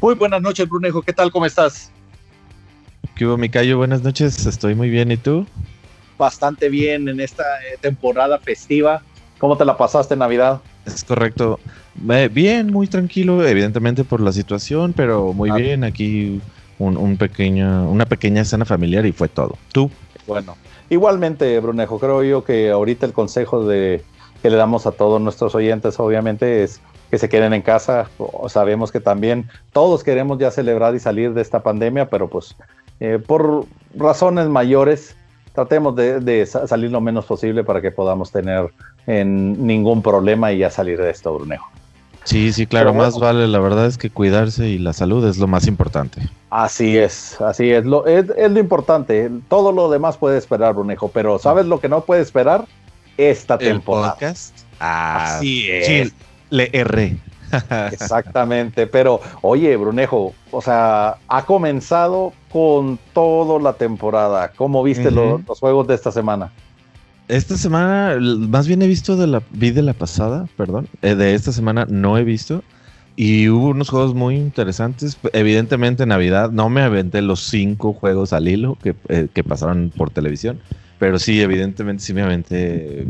[0.00, 1.02] Muy buenas noches, Brunejo.
[1.02, 1.30] ¿Qué tal?
[1.30, 1.90] ¿Cómo estás?
[3.14, 3.76] ¿Qué hubo, Micayo?
[3.76, 4.46] Buenas noches.
[4.46, 5.12] Estoy muy bien.
[5.12, 5.46] ¿Y tú?
[6.16, 9.02] Bastante bien en esta eh, temporada festiva.
[9.38, 10.62] ¿Cómo te la pasaste en Navidad?
[10.86, 11.60] Es correcto.
[12.32, 15.84] bien, muy tranquilo, evidentemente por la situación, pero muy bien.
[15.84, 16.40] Aquí
[16.78, 19.58] un, pequeño, una pequeña escena familiar y fue todo.
[19.70, 19.90] ¿Tú?
[20.26, 20.56] Bueno,
[20.88, 24.02] igualmente, Brunejo, creo yo que ahorita el consejo de,
[24.42, 26.80] que le damos a todos nuestros oyentes, obviamente, es
[27.10, 28.08] que se queden en casa.
[28.48, 32.54] Sabemos que también todos queremos ya celebrar y salir de esta pandemia, pero pues
[33.00, 33.64] eh, por
[33.96, 35.16] razones mayores,
[35.54, 38.70] tratemos de, salir lo menos posible para que podamos tener
[39.06, 41.68] en ningún problema y ya salir de esto, Brunejo.
[42.24, 45.46] Sí, sí, claro, más vale, la verdad es que cuidarse y la salud es lo
[45.46, 46.20] más importante.
[46.50, 51.38] Así es, así es, lo, es, lo importante, todo lo demás puede esperar, Brunejo, pero
[51.38, 52.66] ¿sabes lo que no puede esperar?
[53.16, 54.16] Esta temporada.
[54.78, 56.12] Ah, así es.
[56.50, 57.16] Le erré.
[57.92, 64.52] Exactamente, pero oye, Brunejo, o sea, ha comenzado con toda la temporada.
[64.54, 66.52] ¿Cómo viste los, juegos de esta semana?
[67.28, 71.34] Esta semana, más bien he visto de la, vi de la pasada, perdón, eh, de
[71.34, 72.62] esta semana no he visto.
[73.16, 75.18] Y hubo unos juegos muy interesantes.
[75.32, 80.10] Evidentemente, Navidad no me aventé los cinco juegos al hilo que, eh, que pasaron por
[80.10, 80.60] televisión.
[80.98, 83.06] Pero sí, evidentemente sí me aventé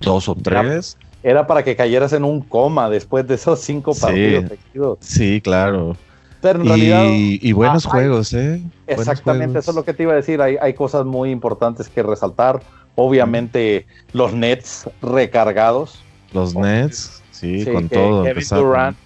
[0.00, 4.98] dos o tres era para que cayeras en un coma después de esos cinco partidos
[5.00, 5.96] sí, claro.
[6.40, 7.04] Pero en realidad.
[7.12, 8.62] Y, buenos ah, juegos, ¿eh?
[8.86, 10.40] Exactamente, eso es lo que te iba a decir.
[10.40, 12.62] Hay, hay cosas muy importantes que resaltar.
[12.94, 16.02] Obviamente, los Nets recargados.
[16.32, 18.24] Los Nets, sí, con todo.
[18.24, 18.96] Kevin Durant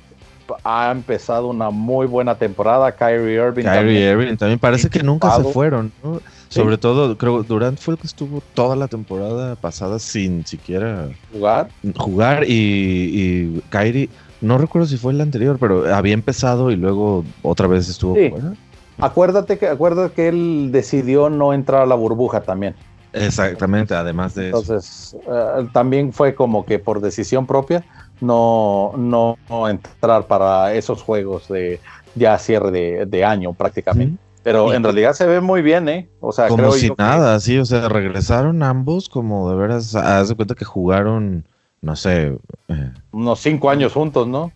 [0.63, 2.93] ha empezado una muy buena temporada.
[2.93, 3.65] Kyrie Irving.
[3.65, 6.21] Kyrie también, Irving también parece que nunca se fueron, ¿no?
[6.49, 11.69] Sobre todo, creo Durant fue el que estuvo toda la temporada pasada sin siquiera jugar.
[11.97, 14.09] Jugar y, y Kyrie,
[14.41, 18.55] no recuerdo si fue el anterior, pero había empezado y luego otra vez estuvo fuera.
[18.99, 22.77] Acuérdate que, acuérdate que él decidió no entrar a la burbuja también.
[23.13, 24.59] Exactamente, además de eso.
[24.59, 27.85] Entonces, eh, también fue como que por decisión propia
[28.21, 29.37] no, no,
[29.69, 31.81] entrar para esos juegos de
[32.15, 34.23] ya cierre de, año prácticamente.
[34.43, 36.09] Pero en realidad se ve muy bien, ¿eh?
[36.21, 40.35] O sea, como si nada, sí, o sea, regresaron ambos como de veras, haz de
[40.35, 41.47] cuenta que jugaron,
[41.81, 42.37] no sé.
[42.69, 44.53] Eh, Unos cinco años juntos, ¿no?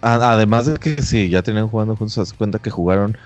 [0.00, 3.16] Además de que sí, ya tenían jugando juntos, haz de cuenta que jugaron,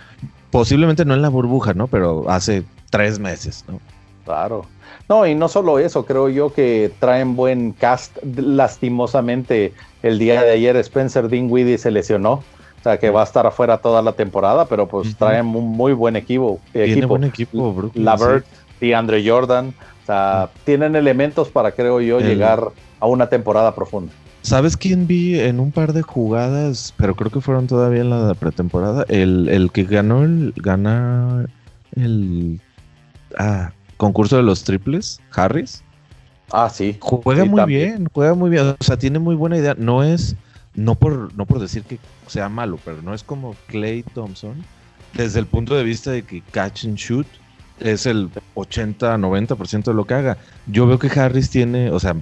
[0.50, 1.86] posiblemente no en la burbuja, ¿no?
[1.86, 3.80] Pero hace tres meses, ¿no?
[4.26, 4.66] Claro.
[5.12, 8.16] No, y no solo eso, creo yo que traen buen cast.
[8.24, 12.32] Lastimosamente, el día de ayer Spencer Dinwiddie se lesionó.
[12.32, 15.92] O sea, que va a estar afuera toda la temporada, pero pues traen un muy
[15.92, 16.60] buen equipo.
[16.72, 18.06] Tiene buen equipo, Brooklyn.
[18.06, 18.46] Lavert,
[18.80, 18.94] sí.
[18.94, 19.74] Andre Jordan.
[20.02, 22.68] O sea, tienen elementos para, creo yo, llegar
[22.98, 24.14] a una temporada profunda.
[24.40, 26.94] ¿Sabes quién vi en un par de jugadas?
[26.96, 29.04] Pero creo que fueron todavía en la pretemporada.
[29.10, 30.54] El, el que ganó el.
[30.56, 31.44] Gana
[31.96, 32.60] el.
[33.36, 35.84] Ah, concurso de los triples, Harris.
[36.50, 36.96] Ah, sí.
[36.98, 38.74] Juega muy bien, juega muy bien.
[38.78, 39.76] O sea, tiene muy buena idea.
[39.78, 40.34] No es
[40.74, 44.56] no por, no por decir que sea malo, pero no es como Clay Thompson,
[45.14, 47.26] desde el punto de vista de que catch and shoot
[47.78, 50.36] es el 80-90% de lo que haga.
[50.66, 52.16] Yo veo que Harris tiene, o sea,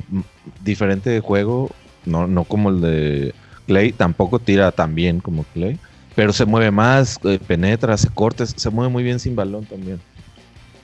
[0.63, 1.71] diferente juego,
[2.05, 3.35] no, no como el de
[3.67, 5.79] Clay, tampoco tira tan bien como Clay,
[6.15, 9.99] pero se mueve más, eh, penetra, se cortes, se mueve muy bien sin balón también.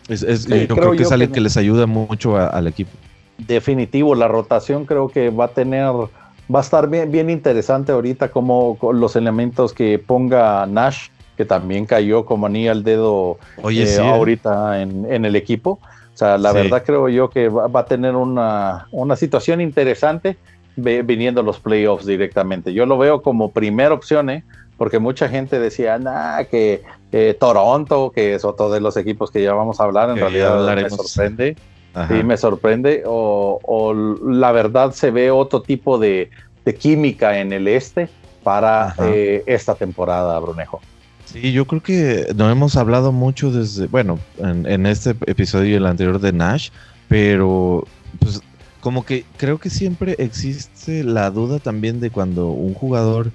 [0.09, 2.91] Es, yo creo, que es alguien que, les ayuda mucho al equipo.
[3.39, 5.93] Definitivo, la rotación creo que va a tener
[6.55, 11.87] va a estar bien, bien interesante ahorita como los elementos que ponga Nash, que también
[11.87, 14.01] cayó como anillo al dedo Oye, eh, ¿eh?
[14.01, 15.81] ahorita en, el equipo.
[16.15, 18.87] O sea, la verdad creo yo que va, a tener una,
[19.17, 20.39] situación interesante
[20.77, 22.73] viniendo los playoffs directamente.
[22.73, 24.45] Yo lo veo como primera opción, ¿eh?
[24.79, 26.83] porque mucha gente decía, nah, que
[27.39, 30.91] Toronto, que es otro de los equipos que ya vamos a hablar, en realidad me
[30.91, 31.57] sorprende.
[32.09, 33.03] Sí, me sorprende.
[33.07, 36.31] O, la verdad se ve otro tipo de,
[36.79, 38.09] química en el este
[38.43, 40.81] para eh, esta temporada, Brunejo.
[41.25, 45.87] Sí, yo creo que no hemos hablado mucho desde, bueno, en, este episodio y el
[45.87, 46.71] anterior de Nash,
[47.09, 47.85] pero
[48.21, 48.41] pues
[48.81, 53.33] como que creo que siempre existe la duda también de cuando un jugador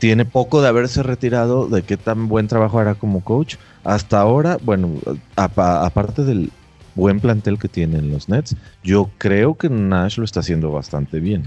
[0.00, 3.56] tiene poco de haberse retirado, de qué tan buen trabajo hará como coach.
[3.84, 4.90] Hasta ahora, bueno,
[5.36, 6.50] aparte del,
[6.94, 11.44] buen plantel que tienen los Nets, yo creo que Nash lo está haciendo bastante bien.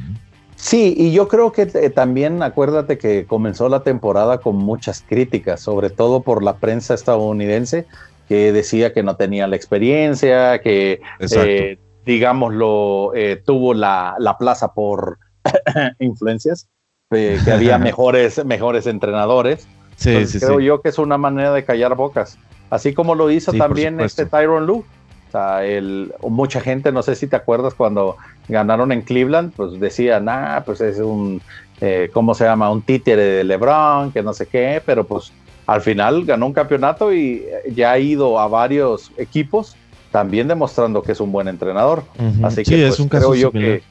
[0.55, 5.61] Sí, y yo creo que eh, también acuérdate que comenzó la temporada con muchas críticas,
[5.61, 7.85] sobre todo por la prensa estadounidense,
[8.27, 15.19] que decía que no tenía la experiencia, que, eh, digámoslo, eh, tuvo la, plaza por
[15.99, 16.67] influencias,
[17.09, 19.67] que había mejores, mejores entrenadores.
[19.95, 22.37] Sí, sí, creo yo que es una manera de callar bocas.
[22.69, 24.79] Así como lo hizo también este Tyron Lue.
[24.79, 28.15] O sea, el, mucha gente, no sé si te acuerdas, cuando
[28.47, 31.41] ganaron en Cleveland, pues decían, ah, pues es un,
[31.81, 32.69] eh, ¿cómo se llama?
[32.69, 35.33] Un títere de LeBron, que no sé qué, pero pues
[35.65, 39.75] al final ganó un campeonato y ya ha ido a varios equipos,
[40.11, 42.03] también demostrando que es un buen entrenador.
[42.43, 43.81] Así que es pues, un creo yo que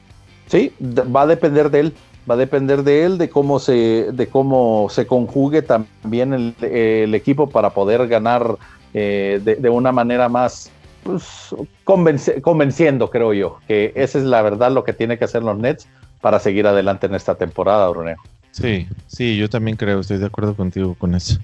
[0.47, 1.93] sí, va a depender de él
[2.29, 7.49] va a depender de él, de cómo se, de cómo se conjugue también el, equipo
[7.49, 8.57] para poder ganar
[8.93, 10.69] eh, de, una manera más
[11.03, 15.57] pues, convenciendo, creo yo, que esa es la verdad lo que tiene que hacer los
[15.57, 15.87] Nets
[16.21, 18.23] para seguir adelante en esta temporada, Brunejo.
[18.51, 21.39] Sí, sí, yo también creo, estoy de acuerdo contigo con eso.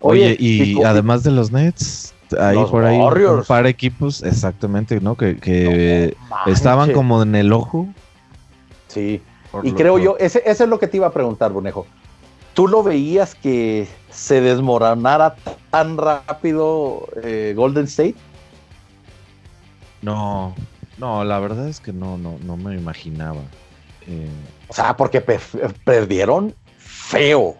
[0.00, 5.16] Oye, y, además de los Nets, hay por ahí un par de equipos, exactamente, ¿no?
[5.16, 6.14] Que,
[6.46, 7.88] estaban como en el ojo.
[8.88, 9.22] Sí,
[9.62, 11.86] y creo yo, ese, es lo que te iba a preguntar, Bonejo.
[12.54, 15.34] ¿Tú lo veías que se desmoronara
[15.70, 18.14] tan rápido eh, Golden State?
[20.02, 20.54] No,
[20.98, 23.40] no, la verdad es que no, no, no me imaginaba.
[24.06, 24.28] Eh,
[24.68, 25.20] o sea, porque
[25.84, 27.56] perdieron feo.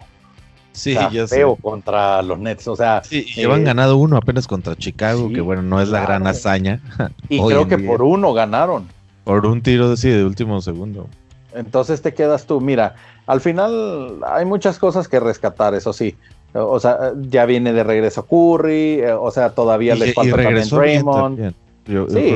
[0.71, 2.67] Sí, ya feo contra los Nets.
[2.67, 6.01] O sea, sí, llevan eh, ganado uno apenas contra Chicago, que bueno, no es la
[6.01, 6.81] gran hazaña.
[7.29, 8.87] Y creo que por uno ganaron.
[9.23, 11.07] Por un tiro sí, de último segundo.
[11.55, 16.15] Entonces te quedas tú, mira, al final hay muchas cosas que rescatar, eso sí.
[16.53, 21.53] O sea, ya viene de regreso Curry, eh, o sea, todavía le falta también Raymond.
[21.85, 22.33] sí,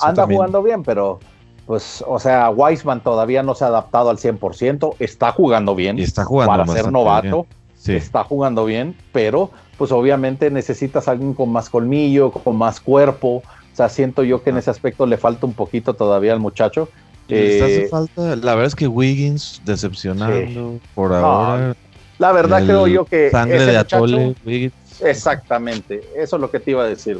[0.00, 1.18] anda jugando bien, pero
[1.66, 5.98] pues, o sea, Weisman todavía no se ha adaptado al 100%, está jugando bien.
[5.98, 7.46] está jugando para ser novato,
[7.86, 13.42] está jugando bien, pero pues obviamente necesitas alguien con más colmillo, con más cuerpo.
[13.72, 16.88] O sea, siento yo que en ese aspecto le falta un poquito todavía al muchacho.
[17.28, 21.76] Eh, falta, la verdad es que Wiggins decepcionando por ahora.
[22.18, 24.72] La verdad creo yo que sangre de Atole, Wiggins.
[25.00, 27.18] Exactamente, eso es lo que te iba a decir,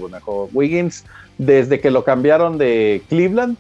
[0.53, 1.05] Wiggins,
[1.37, 3.57] desde que lo cambiaron de Cleveland,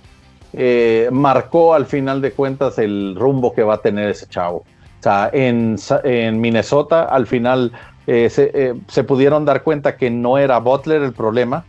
[0.55, 4.65] eh, marcó al final de cuentas el rumbo que va a tener ese chavo.
[4.99, 7.71] O sea, en, en Minnesota al final
[8.09, 11.65] eh, se, se, pudieron dar cuenta que no era Butler el problema,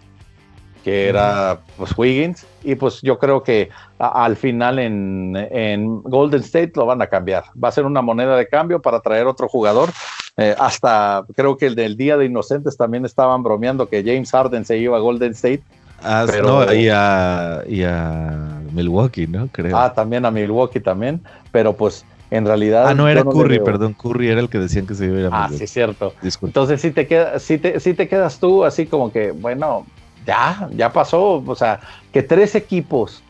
[0.84, 6.86] que era pues Wiggins, y pues yo creo que al final en, Golden State lo
[6.86, 7.46] van a cambiar.
[7.62, 9.90] Va a ser una moneda de cambio para traer otro jugador.
[10.38, 14.66] Eh, hasta creo que el del Día de Inocentes también estaban bromeando que James Harden
[14.66, 15.64] se iba a Golden State.
[16.02, 19.50] Ah, pero, y, a, y a Milwaukee, ¿no?
[19.52, 19.76] Creo.
[19.78, 21.22] Ah, también a Milwaukee también,
[21.52, 22.88] pero pues en realidad.
[22.88, 25.26] Ah, no era Curry, perdón, Curry era el que decían que se iba a ir
[25.26, 26.14] a Ah, sí, cierto.
[26.42, 29.86] Entonces, si te, queda, si, te, si te quedas tú así como que, bueno,
[30.30, 31.44] ya, ya pasó.
[31.46, 31.80] O sea,
[32.14, 33.24] que tres equipos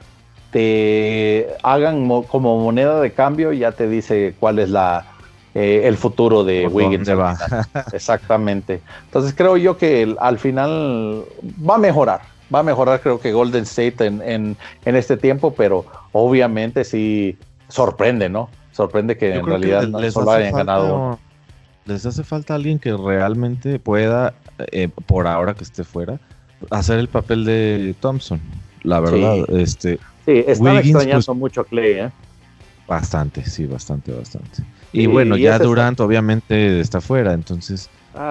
[0.51, 5.05] te hagan como moneda de cambio, ya te dice cuál es la,
[5.53, 7.09] eh, el futuro de Wiggins.
[7.09, 7.37] Va.
[7.93, 8.81] Exactamente.
[9.05, 11.23] Entonces creo yo que al final
[11.67, 12.21] va a mejorar.
[12.53, 17.37] Va a mejorar creo que Golden State en, en, este tiempo, pero obviamente sí
[17.67, 18.49] sorprende, ¿no?
[18.71, 21.19] Sorprende que en realidad no solo hayan ganado
[21.85, 24.33] Les hace falta alguien que realmente pueda,
[24.71, 26.19] eh, por ahora que esté fuera,
[26.69, 28.39] hacer el papel de Thompson.
[28.83, 32.11] La verdad, este Sí, extrañando pues, mucho a Clay, ¿eh?
[32.87, 34.63] Bastante, sí, bastante, bastante.
[34.91, 37.89] Y, bueno, ya Durant obviamente está fuera, entonces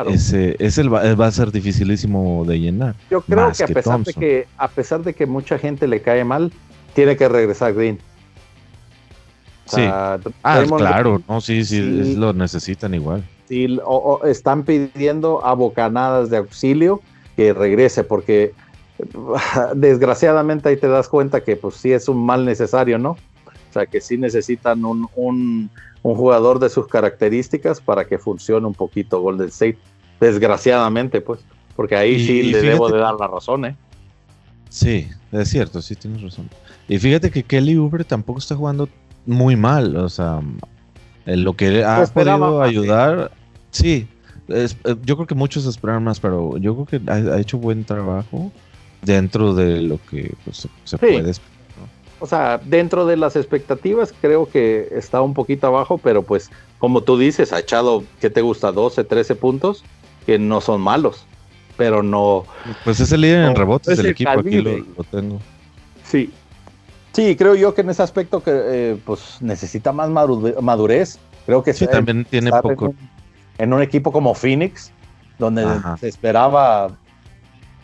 [0.09, 2.95] ese, ese va, a ser dificilísimo de llenar.
[3.11, 6.25] Yo creo que a pesar de que a pesar de que mucha gente le cae
[6.25, 6.53] mal,
[6.95, 7.99] tiene que regresar Green.
[9.67, 9.83] sí.
[9.83, 10.19] ah,
[10.77, 13.25] claro, no, sí, sí, lo necesitan igual.
[13.49, 17.01] Sí, o, están pidiendo a bocanadas de auxilio
[17.39, 18.53] que regrese, porque
[19.77, 23.11] desgraciadamente ahí te das cuenta que pues sí es un mal necesario, ¿no?
[23.11, 25.71] O sea, que sí necesitan un, un,
[26.03, 29.79] jugador de sus características para que funcione un poquito Golden State.
[30.19, 31.39] Desgraciadamente, pues,
[31.77, 33.77] porque ahí sí le debo de dar la razón, ¿eh?
[34.69, 36.51] Sí, es cierto, sí tienes razón.
[36.89, 38.89] Y fíjate que Kelly Uber tampoco está jugando
[39.27, 40.41] muy mal, o sea,
[41.25, 43.31] lo que ha podido ayudar,
[43.71, 44.09] sí,
[44.49, 44.69] eh,
[45.05, 48.51] yo creo que muchos esperan más, pero yo creo que ha, hecho buen trabajo
[49.03, 51.59] dentro de lo que pues, se puede esperar.
[52.21, 57.03] O sea, dentro de las expectativas creo que está un poquito abajo, pero pues como
[57.03, 58.73] tú dices, ha echado, ¿qué te gusta?
[58.73, 59.85] 12, 13 puntos,
[60.27, 61.25] que no son malos,
[61.77, 62.45] pero no...
[62.85, 65.41] Pues es el líder en rebotes del equipo, aquí lo, tengo.
[66.05, 66.33] Sí,
[67.13, 71.19] sí, creo yo que en ese aspecto que eh, pues necesita más madurez.
[71.47, 72.95] Creo que sí, también tiene poco.
[73.59, 74.93] En un, equipo como Phoenix,
[75.39, 75.67] donde
[76.01, 76.97] se esperaba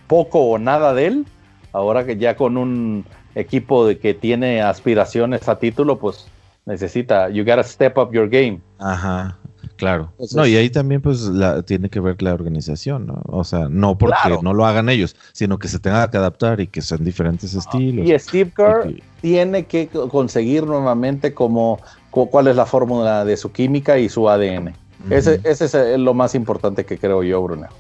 [0.07, 1.27] poco o nada de él,
[1.73, 3.05] ahora que ya con un
[3.35, 6.27] equipo de que tiene aspiraciones a título, pues
[6.67, 8.61] necesita, you gotta step up your game.
[8.79, 9.39] Ajá.
[9.77, 10.13] Claro.
[10.35, 13.23] no, y ahí también pues la, tiene que ver la organización, ¿no?
[13.27, 16.69] O sea, no porque no lo hagan ellos, sino que se tenga que adaptar y
[16.69, 18.09] que sean diferentes estilos.
[18.09, 23.99] Y Steve Kerr tiene que conseguir nuevamente como cuál es la fórmula de su química
[23.99, 24.75] y su ADN.
[25.11, 27.75] Ese, ese, es lo más importante que creo yo, Brunejo.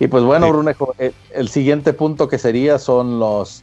[0.00, 3.62] Y pues bueno, Brunejo, el, el, siguiente punto que sería son los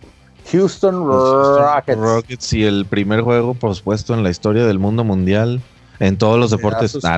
[0.52, 2.00] Houston, Rockets.
[2.00, 5.62] Rockets y el primer juego pospuesto en la historia del mundo mundial
[6.02, 6.98] en todos los deportes.
[7.04, 7.18] Ah,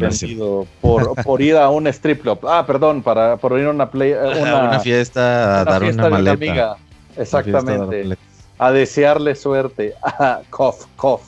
[0.82, 2.40] por, por, ir a un strip club.
[2.44, 6.32] Ah, perdón, para por ir a una play, una, fiesta a dar una maleta.
[6.34, 6.78] amiga.
[7.16, 8.18] Exactamente.
[8.58, 9.94] A, desearle suerte.
[10.04, 11.22] a cough, cough.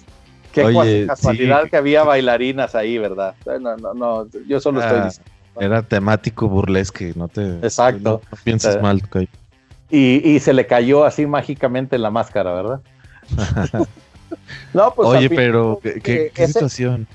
[0.56, 3.36] Qué casualidad que había bailarinas ahí, ¿verdad?
[3.60, 5.32] No, no, no, yo solo estoy ah, diciendo.
[5.60, 8.22] Era temático burlesque, no te Exacto.
[8.32, 9.02] No, pienses mal.
[9.90, 12.82] Y, y se le cayó así mágicamente en la máscara, ¿verdad?
[14.74, 17.08] no, pues Oye, pero qué, situación.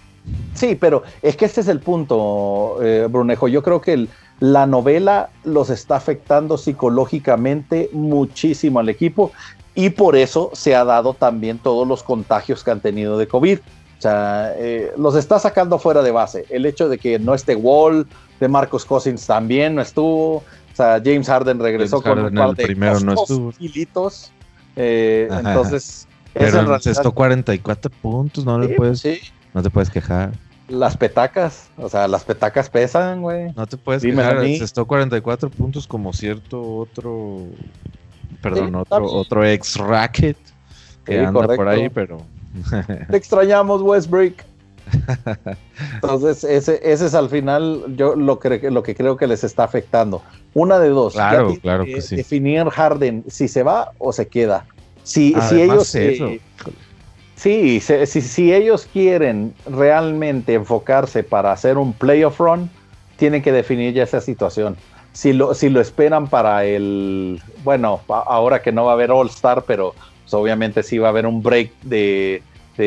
[0.54, 3.48] Sí, pero es que este es el punto, eh, Brunejo.
[3.48, 4.06] Yo creo que
[4.38, 9.32] la novela los está afectando psicológicamente muchísimo al equipo
[9.74, 13.58] y por eso se ha dado también todos los contagios que han tenido de COVID.
[13.58, 16.46] O sea, eh, los está sacando fuera de base.
[16.48, 18.06] El hecho de que no esté Wall,
[18.40, 20.36] de Marcos Cousins también no estuvo.
[20.36, 23.52] O sea, James Harden regresó con un par de primero no estuvo.
[24.76, 29.00] Eh, entonces, pero esto 44 puntos, no le puedes.
[29.00, 29.20] Sí.
[29.52, 30.32] No te puedes quejar.
[30.68, 33.52] Las petacas, o sea, las petacas pesan, güey.
[33.54, 34.40] No te puedes quejar.
[34.40, 37.46] Se estó 44 puntos como cierto otro.
[38.42, 40.36] Perdón, otro, otro ex racket
[41.04, 42.22] que anda por ahí, pero.
[43.10, 44.34] Te extrañamos, Westbrook.
[45.94, 49.64] Entonces, ese, ese es al final yo lo que, lo que creo que les está
[49.64, 50.22] afectando.
[50.54, 51.14] Una de dos.
[51.14, 52.16] Claro, claro que sí.
[52.16, 54.66] Definir Harden si se va o se queda.
[55.04, 55.96] Si, si ellos.
[57.36, 62.68] Sí, si, ellos quieren realmente enfocarse para hacer un playoff run,
[63.16, 64.76] tienen que definir ya esa situación.
[65.12, 69.28] Si lo, si lo esperan para el, bueno, ahora que no va a haber All
[69.28, 72.42] Star, pero pues, obviamente sí va a haber un break de,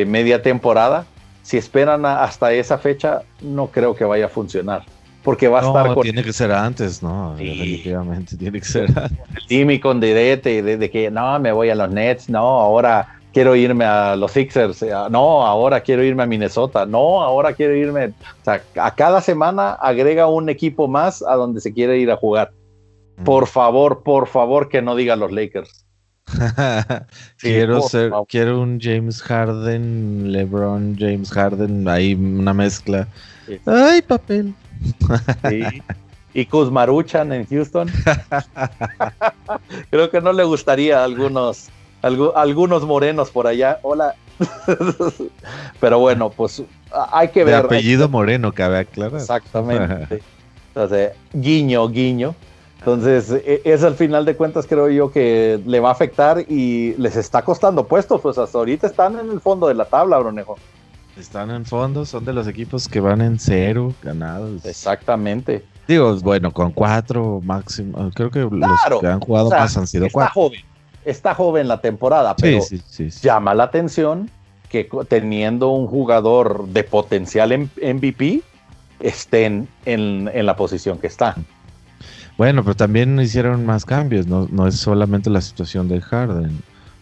[0.08, 1.06] media temporada,
[1.44, 4.84] si esperan hasta esa fecha, no creo que vaya a funcionar.
[5.24, 6.04] Porque va a estar con.
[6.04, 7.36] Tiene que ser antes, ¿no?
[7.36, 9.18] Definitivamente tiene que ser antes.
[9.48, 13.56] Jimmy con direte de, de, que no, me voy a los Nets, no, ahora quiero
[13.56, 18.08] irme a los Sixers, eh, no, ahora quiero irme a Minnesota, no, ahora quiero irme,
[18.08, 22.18] o sea, a cada semana agrega un equipo más a donde se quiere ir a
[22.18, 22.52] jugar.
[23.26, 25.86] Por favor, por favor, que no diga los Lakers.
[27.38, 33.08] quiero ser, quiero un James Harden, LeBron, James Harden, ahí una mezcla.
[33.66, 34.54] Ay, papel.
[36.34, 37.90] Y Kuzmaruchan en Houston.
[39.92, 41.70] Creo que no le gustaría a algunos
[42.04, 43.80] algunos morenos por allá.
[43.82, 44.16] Hola.
[45.80, 46.64] Pero bueno, pues
[47.12, 47.56] hay que ver.
[47.56, 49.20] De apellido moreno, cabe aclarar.
[49.20, 50.22] Exactamente.
[50.68, 52.36] Entonces, guiño, guiño.
[52.80, 56.94] Entonces, e, es al final de cuentas, creo yo, que le va a afectar y
[56.98, 58.20] les está costando puestos.
[58.20, 60.58] Pues hasta ahorita están en el fondo de la tabla, Bronejo.
[61.18, 64.66] Están en fondo, son de los equipos que van en cero ganados.
[64.66, 65.64] Exactamente.
[65.88, 68.10] Digo, bueno, con cuatro máximo.
[68.16, 70.34] Creo que los que han jugado más han sido cuatro.
[70.34, 70.73] joven
[71.06, 72.62] está joven la temporada, pero
[73.22, 74.30] llama la atención
[74.70, 78.42] que teniendo un jugador de potencial en MVP
[79.00, 81.36] estén en, la posición que está.
[82.38, 86.60] Bueno, pero también hicieron más cambios, no, no es solamente la situación de Harden.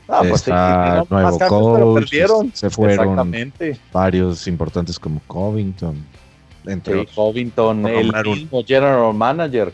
[0.10, 2.14] Ah, pues está nuevo coach,
[2.54, 3.54] se fueron
[3.94, 5.96] varios importantes como Covington.
[6.66, 9.72] Entre Covington, el mismo general manager.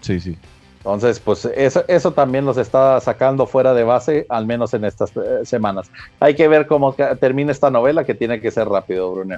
[0.00, 0.36] Sí, sí.
[0.84, 5.16] Entonces, pues eso, eso también los está sacando fuera de base, al menos en estas
[5.16, 5.88] eh, semanas.
[6.18, 9.36] Hay que ver cómo termina esta novela, que tiene que ser rápido, Bruno.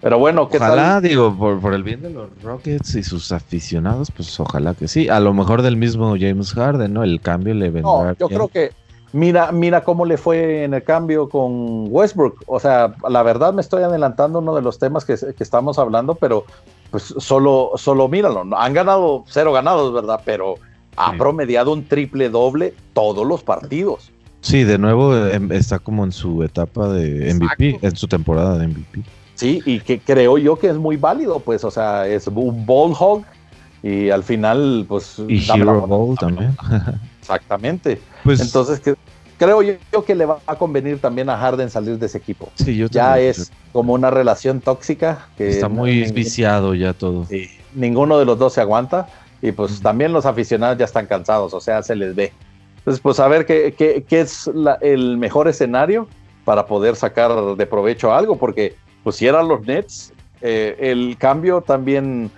[0.00, 4.38] Pero bueno, ¿qué ojalá, digo, por, el bien de los Rockets y sus aficionados, pues
[4.38, 5.08] ojalá que sí.
[5.08, 7.02] A lo mejor del mismo James Harden, ¿no?
[7.02, 7.90] El cambio le vendrá.
[7.90, 8.70] No, yo creo que
[9.12, 12.42] mira, mira cómo le fue en el cambio con Westbrook.
[12.46, 16.14] O sea, la verdad me estoy adelantando uno de los temas que, que estamos hablando,
[16.14, 16.44] pero
[16.90, 18.44] pues solo, solo míralo.
[18.56, 20.20] Han ganado cero ganados, ¿verdad?
[20.24, 20.56] Pero
[20.96, 24.10] ha promediado un triple doble todos los partidos.
[24.40, 28.68] Sí, de nuevo em, está como en su etapa de MVP, en su temporada de
[28.68, 29.02] MVP.
[29.34, 32.92] Sí, y que creo yo que es muy válido, pues, o sea, es un ball
[32.98, 33.24] hog
[33.82, 35.20] y al final, pues.
[35.28, 36.56] Y Hero Ball también.
[37.20, 38.00] Exactamente.
[38.22, 38.94] Pues, Entonces, que,
[39.38, 42.50] creo yo que le va a convenir también a Harden salir de ese equipo.
[42.54, 45.28] Sí, yo ya es como una relación tóxica.
[45.36, 47.26] Que está muy viciado ya todo.
[47.26, 49.08] Sí, ninguno de los dos se aguanta.
[49.44, 52.32] Y pues también los aficionados ya están cansados, o sea, se les ve.
[52.78, 56.08] Entonces, pues a ver qué, qué, es el mejor escenario
[56.46, 61.60] para poder sacar de provecho algo, porque pues si eran los Nets, eh, el cambio
[61.60, 62.30] también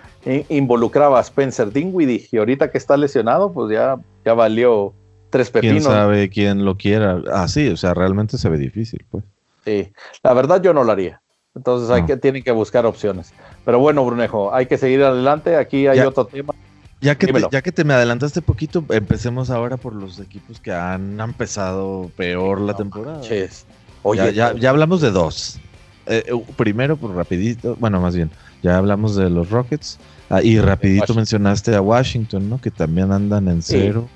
[0.49, 3.95] involucraba a Spencer Dinwiddie y ahorita que está lesionado, pues ya,
[4.25, 4.93] ya valió
[5.29, 5.83] tres pepinos.
[5.83, 7.21] Quién sabe quién lo quiera.
[7.31, 9.23] Ah, sí, o sea, realmente se ve difícil, pues.
[9.63, 11.21] Sí, la verdad yo no lo haría.
[11.55, 13.33] Entonces hay que, tienen que buscar opciones.
[13.63, 15.55] Pero bueno, Brunejo, hay que seguir adelante.
[15.55, 16.53] Aquí hay otro tema.
[16.99, 20.71] Ya que, te, ya que te me adelantaste poquito, empecemos ahora por los equipos que
[20.71, 23.21] han empezado peor la temporada.
[24.01, 25.59] Oye, ya, ya, hablamos de dos.
[26.07, 28.31] Eh, eh, primero, por pues, rapidito, bueno, más bien,
[28.63, 29.99] ya hablamos de los Rockets.
[30.29, 32.59] Ah, y rapidito mencionaste a Washington, ¿no?
[32.59, 34.07] Que también andan en cero.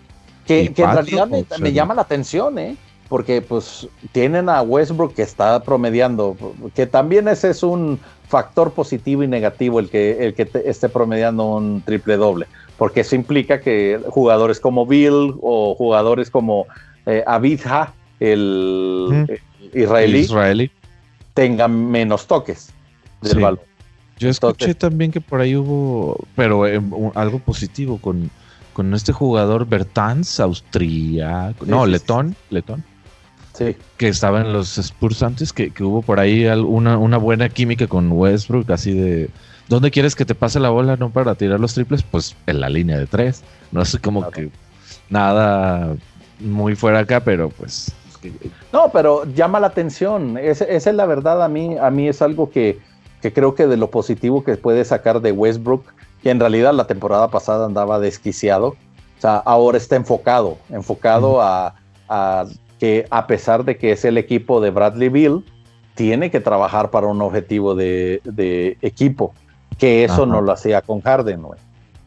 [0.46, 1.28] Que, en realidad
[1.60, 2.76] me, llama la atención, ¿eh?
[3.08, 6.36] Porque pues tienen a Westbrook que está promediando,
[6.74, 11.46] que también ese es un factor positivo y negativo el que, el que esté promediando
[11.46, 12.48] un triple doble,
[12.82, 16.66] porque eso implica que jugadores como Bill o jugadores como
[17.06, 19.28] eh, Abidha, el,
[19.72, 20.72] israelí,
[21.36, 22.74] tengan menos toques
[23.22, 23.60] del balón.
[24.18, 26.82] Yo escuché también que por ahí hubo, pero eh,
[27.14, 28.32] algo positivo con,
[28.74, 32.84] con este jugador Bertans, austríaco, no, letón, letón.
[33.54, 33.76] Sí.
[33.98, 38.12] Que estaba en los Spurs antes, que, hubo por ahí una, una, buena química con
[38.12, 39.30] Westbrook, así de,
[39.72, 42.04] ¿dónde quieres que te pase la bola, no para tirar los triples?
[42.04, 43.44] Pues en la línea de tres.
[43.72, 44.50] No sé como que
[45.10, 45.96] nada
[46.40, 47.92] muy fuera acá, pero pues...
[48.72, 50.38] No, pero llama la atención.
[50.38, 51.42] esa es la verdad.
[51.42, 52.80] A mí, a mí es algo que,
[53.22, 55.86] que creo que de lo positivo que puede sacar de Westbrook,
[56.22, 61.76] que en realidad la temporada pasada andaba desquiciado, o sea, ahora está enfocado, enfocado a,
[62.80, 65.46] que a pesar de que es el equipo de Bradley Bill,
[65.96, 69.34] tiene que trabajar para un objetivo de, equipo,
[69.82, 71.60] que eso no lo hacía con Harden, güey.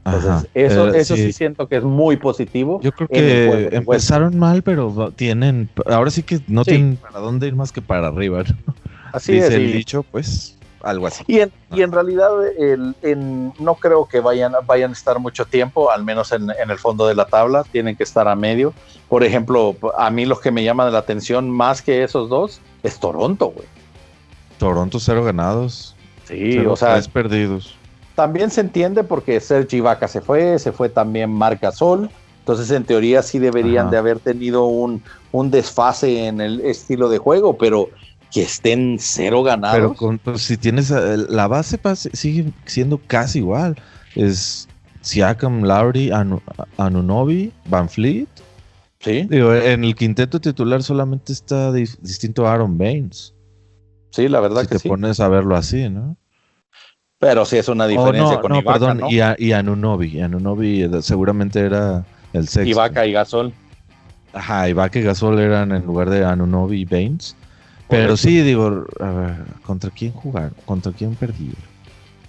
[0.05, 1.33] Entonces, eso, eh, eso sí.
[1.33, 2.81] siento que es muy positivo.
[2.81, 7.57] Yo creo que empezaron mal, pero tienen, ahora sí que no tienen para dónde ir
[7.57, 8.45] más que para arriba.
[9.13, 9.55] Así Dice es.
[9.55, 11.25] el dicho, pues algo así.
[11.27, 12.95] Y en, y en realidad el,
[13.59, 17.17] no creo que vayan, vayan a estar mucho tiempo, al menos en, el fondo de
[17.17, 18.73] la tabla, tienen que estar a medio.
[19.09, 23.01] Por ejemplo, a mí los que me llaman la atención más que esos dos es
[23.01, 23.67] Toronto, güey.
[24.59, 25.94] Toronto cero ganados.
[26.25, 26.95] Sí, o sea.
[26.95, 27.77] Tres perdidos.
[28.15, 32.11] También se entiende porque Sergi Vaca se fue, se fue también Marca Sol.
[32.41, 37.19] Entonces, en teoría, sí deberían de haber tenido un, un desfase en el estilo de
[37.19, 37.89] juego, pero
[38.31, 39.77] que estén cero ganados.
[39.77, 41.79] Pero con, pues, si tienes eh, la base
[42.13, 43.77] sigue siendo casi igual.
[44.15, 44.69] Es
[45.01, 46.11] Siakam, Lowry,
[46.77, 48.29] Anunobi, Van Fleet.
[49.01, 49.29] Sí.
[49.31, 53.34] en el quinteto titular solamente está distinto Aaron Baines.
[54.15, 56.17] Sí, la verdad si que te pones a verlo así, ¿no?
[57.19, 60.21] Pero sí es una oh, diferencia con no, perdón, Y, y Anunobi.
[60.21, 62.71] Anunobi eh, seguramente era el sexto.
[62.71, 63.53] Ibaka y Gasol.
[64.33, 67.35] Ajá, Ibaka y Gasol eran en lugar de Anunobi y Baines.
[67.89, 70.53] Pero sí, digo, a ver, ¿contra quién jugar?
[70.65, 71.53] ¿Contra quién perdí?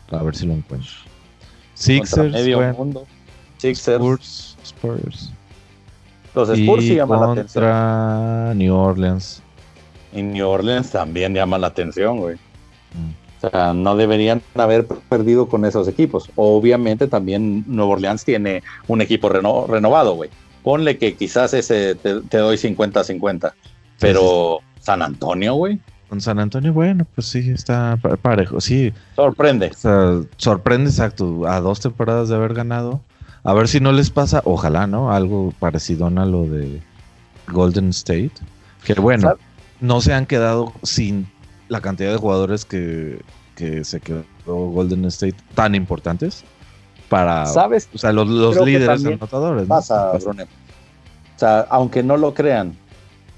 [0.10, 0.89] A ver si lo encuentro.
[1.76, 3.06] Sixers, medio mundo.
[3.58, 3.98] Sixers.
[3.98, 5.32] Spurs, Spurs.
[6.34, 7.63] Los Spurs sí llaman la atención.
[7.63, 9.43] Contra New Orleans.
[10.15, 12.36] Y New Orleans también llama la atención, güey.
[12.36, 13.45] Mm.
[13.45, 16.30] O sea, no deberían haber perdido con esos equipos.
[16.36, 20.30] Obviamente también Nueva Orleans tiene un equipo renovado, güey.
[20.63, 23.54] Ponle que quizás ese te, doy 50-50.
[23.99, 24.62] Pero...
[24.80, 25.80] San Antonio, güey.
[26.10, 28.93] Con San Antonio, bueno, pues sí, está parejo, sí.
[29.15, 29.71] Sorprende.
[30.38, 33.01] sorprende, exacto, a dos temporadas de haber ganado.
[33.43, 35.12] A ver si no les pasa, ojalá, ¿no?
[35.12, 36.82] Algo parecido a lo de
[37.51, 38.32] Golden State.
[38.84, 39.36] Que bueno,
[39.79, 41.27] no se han quedado sin
[41.67, 43.21] la cantidad de jugadores que,
[43.55, 46.43] se quedó Golden State tan importantes
[47.09, 47.89] para ¿Sabes?
[47.93, 49.67] O sea, los, líderes anotadores.
[49.67, 50.43] Pasa, ¿no?
[50.43, 52.75] O sea, aunque no lo crean,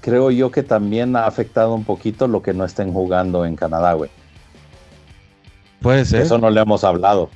[0.00, 3.92] creo yo que también ha afectado un poquito lo que no estén jugando en Canadá,
[3.94, 4.10] güey.
[5.80, 6.22] Puede ser.
[6.22, 7.30] Eso no le hemos hablado.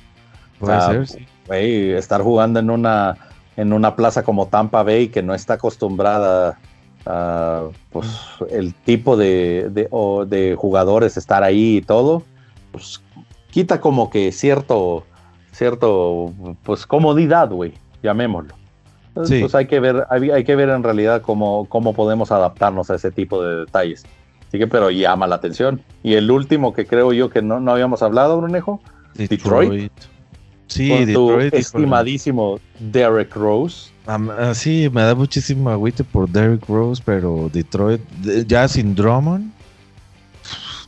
[0.59, 1.27] Puede ser, sí.
[1.47, 3.17] Güey, estar jugando en una,
[3.57, 6.57] en una plaza como Tampa Bay que no está acostumbrada a
[7.03, 8.07] pues,
[8.49, 12.23] el tipo de, de, jugadores estar ahí y todo,
[12.71, 13.01] pues
[13.51, 15.05] quita como que cierto,
[15.51, 18.55] cierto, pues comodidad, güey, llamémoslo.
[19.13, 23.11] Pues hay que ver, hay, que ver en realidad cómo, cómo podemos adaptarnos a ese
[23.11, 24.03] tipo de detalles.
[24.47, 25.81] Así que, pero llama la atención.
[26.01, 28.81] Y el último que creo yo que no, no habíamos hablado, Brunejo,
[29.13, 29.91] Detroit.
[30.67, 31.51] Sí, con Detroit.
[31.51, 33.92] Tu estimadísimo Derek Rose.
[34.05, 38.01] Ah, sí, me da muchísimo agüite por Derek Rose, pero Detroit,
[38.47, 39.51] ya sin Drummond,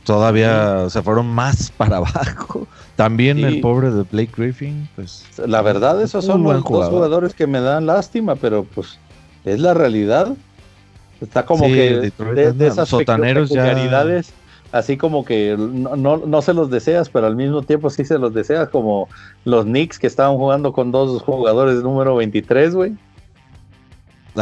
[0.04, 2.66] todavía se fueron más para abajo.
[2.94, 5.24] También el pobre de Blake Griffin, pues.
[5.46, 8.98] La verdad, esos son los dos jugadores que me dan lástima, pero pues
[9.44, 10.34] es la realidad.
[11.20, 14.32] Está como que de, esas sotaneros peculiaridades
[14.72, 18.34] así como que no, no, se los deseas, pero al mismo tiempo sí se los
[18.34, 19.08] deseas, como
[19.44, 22.94] los Knicks que estaban jugando con dos jugadores número 23, güey.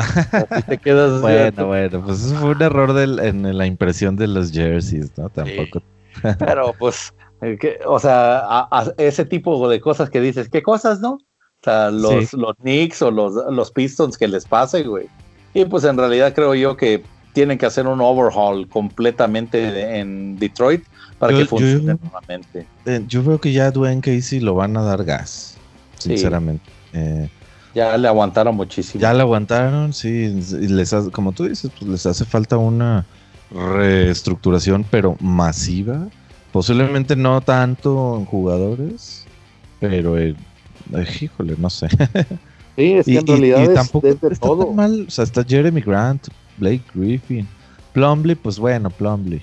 [0.00, 1.20] Así te quedas.
[1.20, 5.28] bueno, bueno, pues eso fue un error en la impresión de los jerseys, ¿no?
[5.28, 5.82] Tampoco.
[6.38, 11.12] pero pues, eh, o sea, ese tipo de cosas que dices, ¿qué cosas, no?
[11.14, 15.06] O sea, los, los Knicks o los, los Pistons que les pase, güey.
[15.54, 17.02] Y pues en realidad creo yo que
[17.32, 20.84] tienen que hacer un overhaul completamente en Detroit
[21.18, 22.66] para que funcione nuevamente.
[22.86, 25.56] Eh, yo veo que ya Dwayne Casey lo van a dar gas,
[25.98, 26.70] sinceramente.
[26.92, 27.28] Eh,
[27.74, 29.00] ya le aguantaron muchísimo.
[29.00, 30.28] Ya le aguantaron, sí.
[30.52, 33.04] les como tú dices, pues les hace falta una
[33.50, 36.08] reestructuración, pero masiva.
[36.52, 39.26] Posiblemente no tanto en jugadores,
[39.80, 40.36] pero eh,
[41.20, 41.88] híjole, no sé.
[42.76, 44.72] Sí, es que en realidad tampoco está todo.
[44.72, 45.04] mal.
[45.06, 46.26] O sea, está Jeremy Grant,
[46.58, 47.46] Blake Griffin.
[47.92, 49.42] Plumley, pues bueno, Plumley.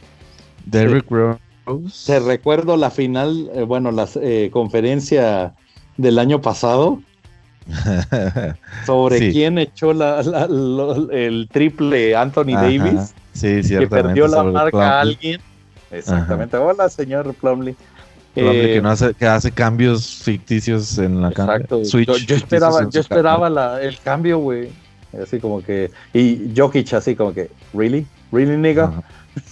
[0.66, 1.40] Derrick Rose.
[2.06, 5.56] Te recuerdo la final, eh, bueno, la eh, conferencia
[5.98, 7.02] del año pasado.
[8.86, 13.14] sobre quién echó el triple Anthony Davis.
[13.34, 15.40] Sí, Que perdió la marca a alguien.
[15.92, 16.58] Exactamente.
[16.58, 17.76] Hola, señor Plumley.
[18.36, 21.66] Eh, que, no hace, que hace cambios ficticios en la cancha.
[21.84, 24.70] Yo, yo, esperaba, yo esperaba el cambio, güey.
[25.22, 25.92] Así como que.
[26.14, 28.08] Y Jokic, así como que, ¿really?
[28.32, 29.04] ¿really, nigga?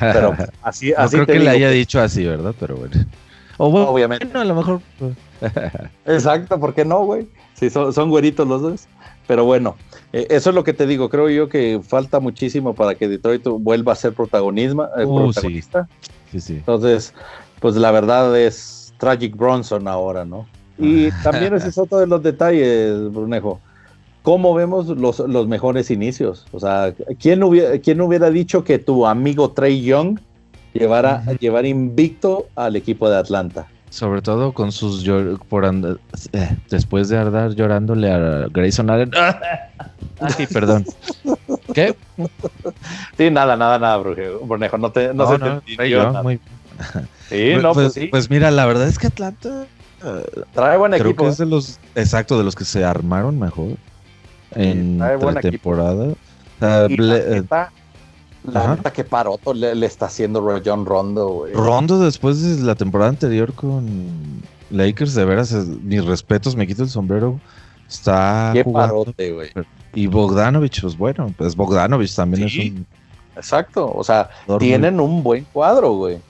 [0.00, 2.54] Pero así, así no creo que le haya dicho así, ¿verdad?
[2.58, 2.94] Pero bueno.
[3.62, 4.26] O bueno, Obviamente.
[4.38, 4.80] a lo mejor.
[6.06, 7.28] Exacto, ¿por qué no, güey?
[7.52, 8.88] Sí, son, son güeritos los dos.
[9.26, 9.76] Pero bueno,
[10.14, 11.10] eh, eso es lo que te digo.
[11.10, 15.86] Creo yo que falta muchísimo para que Detroit vuelva a ser protagonismo, eh, uh, protagonista.
[16.32, 16.40] Sí.
[16.40, 17.12] Sí, Entonces,
[17.60, 20.46] pues la verdad es Tragic Bronson ahora, ¿no?
[20.78, 23.60] Y también ese es otro de los detalles, Brunejo.
[24.22, 26.46] ¿Cómo vemos los, los mejores inicios?
[26.52, 30.18] O sea, ¿quién hubiera, ¿quién hubiera dicho que tu amigo Trey Young
[30.72, 33.66] llevara, llevar invicto al equipo de Atlanta?
[33.90, 35.04] Sobre todo con sus
[35.48, 39.10] por eh, después de andar llorándole a Grayson Allen.
[40.20, 40.84] Ay, perdón.
[41.74, 41.96] ¿Qué?
[43.16, 44.78] Sí, nada, nada, nada, Brunejo.
[44.78, 46.36] No te, no, no se te muy...
[47.28, 49.66] Sí, pues, no, pues, pues, pues, mira, la verdad es que Atlanta
[50.04, 53.76] eh, trae buen creo Que es de los, exacto, de los que se armaron mejor
[54.54, 56.14] en la temporada.
[56.60, 57.72] la
[58.48, 63.52] eh, neta, que Paroto le, está haciendo John Rondo, Rondo después de la temporada anterior
[63.52, 67.40] con Lakers, de veras, mis respetos, me quito el sombrero.
[67.88, 69.50] Está Qué parote, güey.
[69.94, 72.86] Y Bogdanovich, pues bueno, pues Bogdanovich también es un.
[73.36, 76.20] Exacto, o sea, tienen un buen cuadro, güey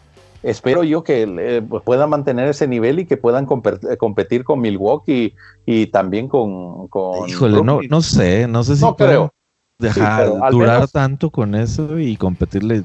[0.42, 5.34] espero yo que eh, puedan mantener ese nivel y que puedan competir con Milwaukee
[5.66, 6.88] y, también con,
[7.28, 9.32] Híjole, no, no sé, no sé si no creo.
[9.80, 12.84] Dejar durar tanto con eso y competirle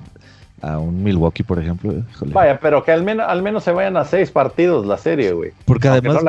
[0.61, 1.93] a un Milwaukee, por ejemplo.
[2.21, 5.51] Vaya, pero que al menos, al menos se vayan a seis partidos la serie, güey.
[5.65, 6.23] Porque además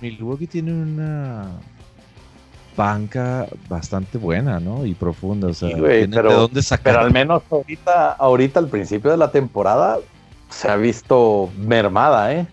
[0.00, 1.48] Milwaukee tiene una
[2.76, 4.84] banca bastante buena, ¿no?
[4.84, 6.94] Y profunda, o sea, pero, de dónde sacar.
[6.94, 9.98] Pero al menos ahorita, ahorita al principio de la temporada
[10.50, 12.46] se ha visto mermada, ¿eh?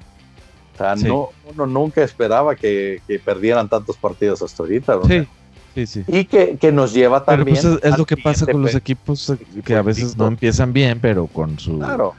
[0.76, 5.06] O sea, no, uno nunca esperaba que, perdieran tantos partidos hasta ahorita, ¿no?
[5.06, 5.28] Sí.
[5.74, 6.04] Sí, sí.
[6.08, 7.58] Y que, que nos lleva pues, también.
[7.58, 11.58] es, lo que pasa con los equipos que a veces no empiezan bien, pero con
[11.58, 11.78] su.
[11.80, 12.14] Claro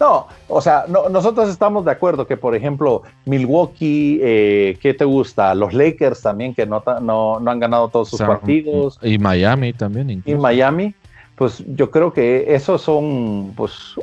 [0.00, 5.54] no, o sea, nosotros estamos de acuerdo que, por ejemplo, Milwaukee, eh, ¿qué te gusta?
[5.54, 8.98] Los Lakers también, que no, no, han ganado todos sus partidos.
[9.02, 10.22] Y Miami también.
[10.24, 10.94] Y Miami,
[11.36, 13.94] pues yo creo que esos son, pues,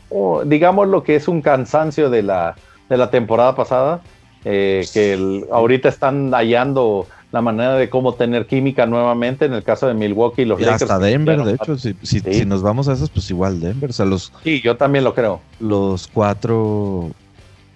[0.46, 2.56] digamos lo que es un cansancio de la,
[2.90, 4.02] de la temporada pasada,
[4.46, 9.88] eh, que ahorita están hallando la manera de cómo tener química nuevamente en el caso
[9.88, 13.30] de Milwaukee los y hasta Denver de hecho si, si, nos vamos a esos pues
[13.30, 15.40] igual Denver o sea los sí yo también lo creo.
[15.60, 17.12] los cuatro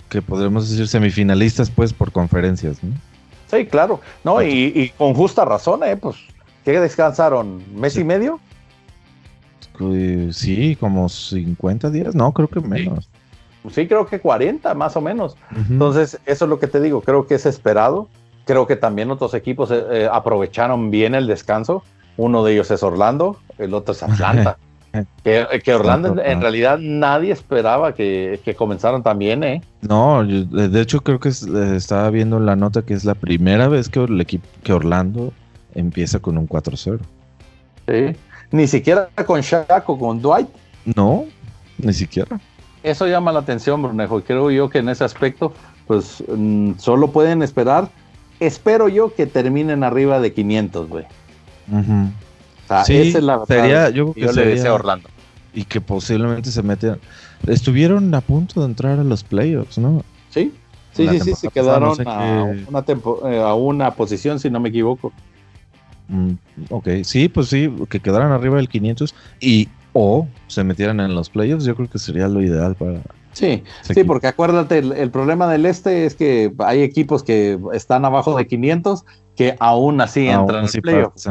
[0.09, 2.93] que podremos decir semifinalistas pues por conferencias ¿no?
[3.47, 4.01] sí claro.
[4.23, 6.17] No y, con justa razón eh pues
[6.65, 8.39] ¿qué descansaron mes y medio
[10.31, 13.09] sí como 50 días no creo que menos.
[13.71, 15.35] Sí, creo que 40 más o menos.
[15.69, 18.07] Entonces eso es lo que te digo creo que es esperado
[18.45, 21.83] Creo que también otros equipos eh, eh, aprovecharon bien el descanso.
[22.17, 24.57] Uno de ellos es Orlando, el otro es Atlanta.
[25.23, 29.61] que, Orlando en, realidad nadie esperaba que, comenzaran tan bien, ¿eh?
[29.81, 34.03] No, de hecho creo que estaba viendo la nota que es la primera vez que
[34.03, 35.33] el equipo que Orlando
[35.73, 36.99] empieza con un 4-0.
[37.87, 38.17] Sí,
[38.51, 40.47] ni siquiera con Shaq o con Dwight.
[40.95, 41.25] No,
[41.77, 42.39] ni siquiera.
[42.83, 45.53] Eso llama la atención, Brunejo, y creo yo que en ese aspecto,
[45.87, 47.89] pues mm, solo pueden esperar
[48.39, 51.05] espero yo que terminen arriba de 500, güey.
[52.85, 55.09] sí, esa es la sería, yo, creo que le deseo a Orlando.
[55.53, 56.97] y que posiblemente se meten.
[57.47, 60.03] Estuvieron a punto de entrar a los playoffs, ¿no?
[60.29, 60.53] Sí,
[60.93, 62.85] sí, sí, sí, se quedaron a, una
[63.29, 65.13] eh, a una posición, si no me equivoco.
[66.07, 66.33] Mm,
[66.69, 71.29] ok, sí, pues sí, que quedaran arriba del 500 y o se metieran en los
[71.29, 73.01] playoffs, yo creo que sería lo ideal para.
[73.35, 78.37] Sí, sí, porque acuérdate, el, problema del este es que hay equipos que están abajo
[78.37, 79.03] de 500
[79.35, 81.29] que aún así entran en playoffs.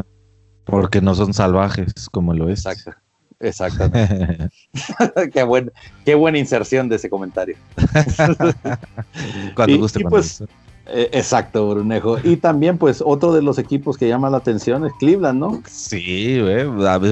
[0.64, 2.66] Porque no son salvajes como lo es.
[2.66, 2.92] Exacto.
[3.40, 4.50] Exactamente.
[5.32, 5.72] qué, buen,
[6.04, 7.56] qué buena inserción de ese comentario.
[9.54, 10.00] cuando guste.
[10.00, 10.42] pues,
[10.86, 12.18] eh, exacto, Brunejo.
[12.22, 15.62] Y también, pues, otro de los equipos que llama la atención es Cleveland, ¿no?
[15.66, 16.38] Sí,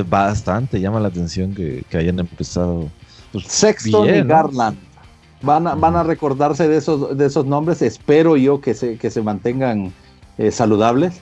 [0.08, 2.90] bastante llama la atención que, hayan empezado.
[3.32, 4.76] Pues, Sexton y Garland.
[5.42, 7.82] Van a, van a recordarse de esos, de esos nombres.
[7.82, 9.92] Espero yo que se, que se mantengan
[10.38, 11.20] eh, saludables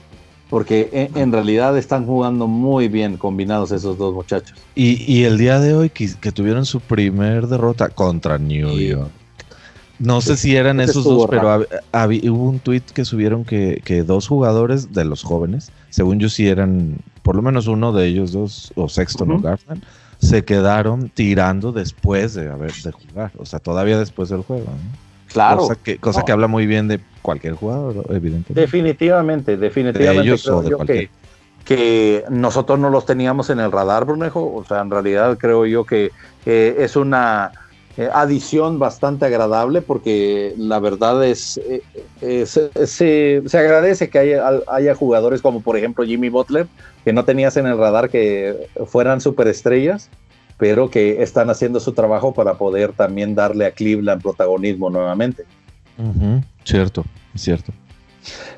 [0.51, 4.57] porque en, realidad están jugando muy bien combinados esos dos muchachos.
[4.75, 9.09] Y, el día de hoy que, tuvieron su primer derrota contra New York.
[9.97, 14.91] No sé si eran esos dos, pero hubo un tweet que subieron que, dos jugadores
[14.91, 18.89] de los jóvenes, según yo sí eran, por lo menos uno de ellos dos, o
[18.89, 19.81] Sexton o Garland,
[20.21, 24.67] se quedaron tirando después de haber de jugar, o sea, todavía después del juego.
[25.27, 25.57] Claro.
[25.59, 28.53] Cosa, que, cosa que habla muy bien de cualquier jugador, evidentemente.
[28.53, 30.37] Definitivamente, definitivamente.
[30.85, 31.09] que,
[31.65, 34.53] que, nosotros no los teníamos en el radar, Brunejo.
[34.53, 36.11] O sea, en realidad creo yo que
[36.45, 37.51] es una
[37.97, 41.81] eh, adición bastante agradable porque la verdad es, eh,
[42.21, 46.67] eh, se, se, agradece que haya, haya, jugadores como por ejemplo Jimmy Butler,
[47.03, 50.09] que no tenías en el radar que fueran superestrellas
[50.61, 55.43] pero que están haciendo su trabajo para poder también darle a Cleveland protagonismo nuevamente.
[56.63, 57.03] Cierto,
[57.35, 57.73] cierto.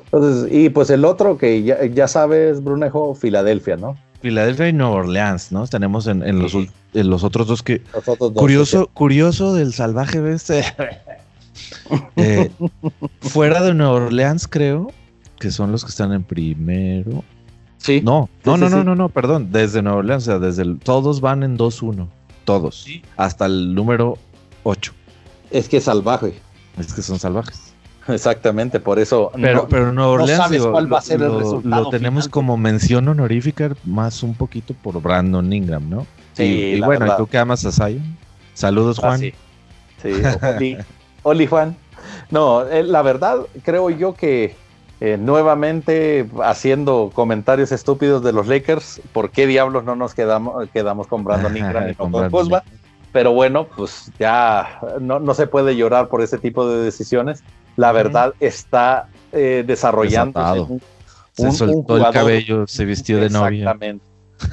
[0.04, 3.96] Entonces, y pues el otro que ya, sabes, Brunejo, Filadelfia, ¿no?
[4.20, 5.66] Filadelfia y Nueva Orleans, ¿no?
[5.66, 6.54] Tenemos en, los,
[6.92, 7.80] los, otros dos que...
[8.34, 10.62] curioso, curioso del salvaje este.
[13.22, 14.92] fuera de Nueva Orleans, creo
[15.38, 17.24] que son los que están en primero.
[18.02, 19.52] No, no, no, no, no, no, perdón.
[19.52, 22.08] Desde Nueva Orleans, o sea, desde el, todos van en 2-1.
[22.44, 22.86] Todos.
[23.16, 24.18] Hasta el número
[24.62, 24.92] 8.
[25.50, 26.34] Es que es salvaje.
[26.78, 27.74] Es que son salvajes.
[28.08, 29.30] Exactamente, por eso.
[29.34, 31.84] Pero, no, pero Nueva Orleans, sabes cuál va a ser el resultado.
[31.84, 36.06] Lo tenemos como mención honorífica más un poquito por Brandon Ingram, ¿no?
[36.34, 36.42] Sí.
[36.76, 38.16] Y, bueno, ¿y tú qué amas a Zion?
[38.52, 39.20] Saludos, ah, Juan.
[39.20, 39.32] sí.
[40.58, 40.76] sí.
[41.22, 41.76] Oli, Juan.
[42.30, 44.54] No, eh, la verdad, creo yo que
[45.00, 49.00] eh, nuevamente haciendo comentarios estúpidos de los Lakers.
[49.12, 52.62] ¿Por qué diablos no nos quedamos, quedamos con Brandon Ingram y con Kuzma?
[53.12, 57.44] Pero bueno, pues ya no, se puede llorar por ese tipo de decisiones.
[57.76, 60.80] La verdad está eh, desarrollando un,
[61.34, 63.58] se soltó el cabello, se vistió de novia.
[63.58, 64.04] Exactamente.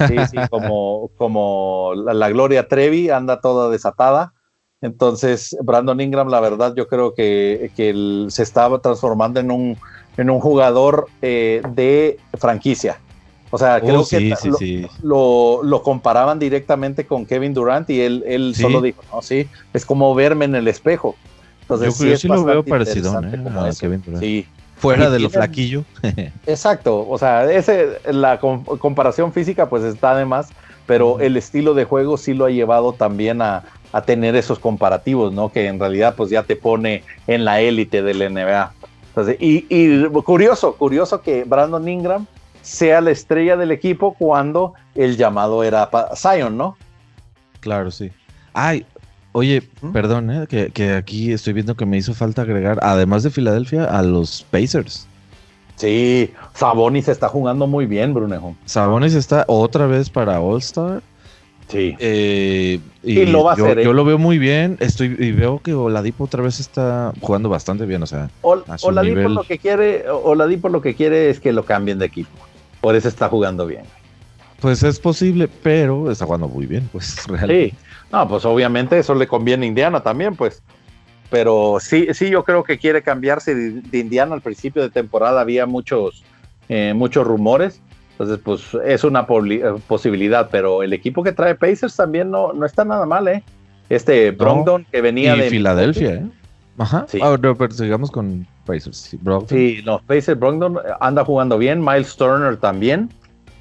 [0.08, 4.32] Sí, sí, como, como la, Gloria Trevi anda toda desatada.
[4.80, 9.76] Entonces, Brandon Ingram, la verdad, yo creo que, que se estaba transformando en un
[10.16, 12.98] en un jugador eh, de franquicia.
[13.50, 18.54] O sea, creo oh, que lo, lo, comparaban directamente con Kevin Durant y él, él
[18.54, 21.16] solo dijo, no, sí, es como verme en el espejo.
[21.60, 23.42] Entonces, yo, sí, lo veo parecido ¿eh?
[23.46, 24.22] a Kevin Durant.
[24.22, 24.46] Sí.
[24.78, 25.84] Fuera de lo flaquillo.
[26.46, 30.48] exacto, o sea, ese, la comparación física pues está de más,
[30.86, 35.32] pero el estilo de juego sí lo ha llevado también a, a tener esos comparativos,
[35.32, 35.52] ¿no?
[35.52, 38.72] Que en realidad pues ya te pone en la élite del NBA
[39.38, 42.26] y, curioso, curioso que Brandon Ingram
[42.62, 46.76] sea la estrella del equipo cuando el llamado era Zion, ¿no?
[47.60, 48.10] Claro, sí.
[48.54, 48.86] Ay,
[49.32, 50.46] oye, perdón, ¿eh?
[50.46, 55.06] que, aquí estoy viendo que me hizo falta agregar, además de Filadelfia, a los Pacers.
[55.76, 58.54] Sí, Sabonis está jugando muy bien, Brunejo.
[58.66, 61.02] Sabonis está otra vez para All Star.
[61.72, 61.96] Sí.
[61.98, 63.78] Eh, y, lo va a yo, hacer.
[63.78, 63.84] ¿eh?
[63.84, 64.76] Yo lo veo muy bien.
[64.80, 68.02] Estoy y veo que Oladipo otra vez está jugando bastante bien.
[68.02, 72.04] O sea, Oladipo lo que quiere, Oladipo lo que quiere es que lo cambien de
[72.04, 72.30] equipo.
[72.82, 73.84] Por eso está jugando bien.
[74.60, 77.70] Pues es posible, pero está jugando muy bien, pues realmente.
[77.70, 77.76] Sí.
[78.12, 80.62] No, pues obviamente eso le conviene a Indiana también, pues.
[81.30, 84.34] Pero sí, sí, yo creo que quiere cambiarse de, Indiana.
[84.34, 86.22] Al principio de temporada había muchos,
[86.68, 87.80] eh, muchos rumores
[88.22, 92.64] entonces, pues es una eh, posibilidad, pero el equipo que trae Pacers también no, no
[92.64, 93.42] está nada mal, ¿eh?
[93.88, 96.26] Este Brogdon que venía de Filadelfia, ¿eh?
[96.78, 97.04] Ajá.
[97.08, 97.18] Sí.
[97.20, 98.96] Ah, pero sigamos con Pacers.
[98.96, 103.10] Sí, sí, los Pacers, Brogdon anda jugando bien, Miles Turner también.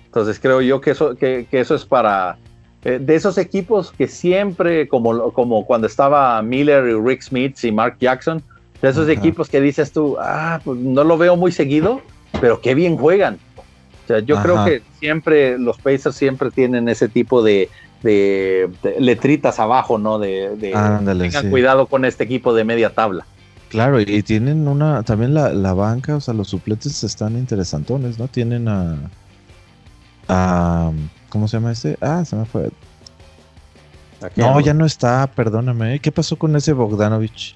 [0.06, 2.38] Entonces creo yo que eso, que, eso es para
[2.84, 7.72] eh, de esos equipos que siempre, como, como cuando estaba Miller y Rick Smith y
[7.72, 8.44] Mark Jackson,
[8.80, 12.00] de esos equipos que dices tú, ah, pues no lo veo muy seguido,
[12.40, 13.40] pero qué bien juegan
[14.20, 17.70] yo creo que siempre los Pacers siempre tienen ese tipo de,
[18.04, 18.70] de,
[19.00, 20.20] letritas abajo, ¿no?
[20.20, 23.26] De, tengan cuidado con este equipo de media tabla.
[23.70, 28.28] Claro, y tienen una, también la, la, banca, o sea, los suplentes están interesantones, ¿no?
[28.28, 28.98] Tienen a,
[30.28, 30.92] a
[31.30, 31.98] ¿cómo se llama ese?
[32.02, 32.70] Ah, se me fue.
[34.36, 36.00] No, ya no está, perdóname.
[36.00, 37.56] ¿Qué pasó con ese Bogdanovich?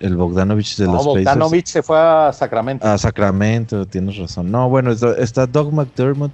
[0.00, 2.86] El Bogdanovich de no, los Bogdanovich se fue a Sacramento.
[2.86, 4.50] A Sacramento, tienes razón.
[4.50, 6.32] No, bueno, está, Doug McDermott,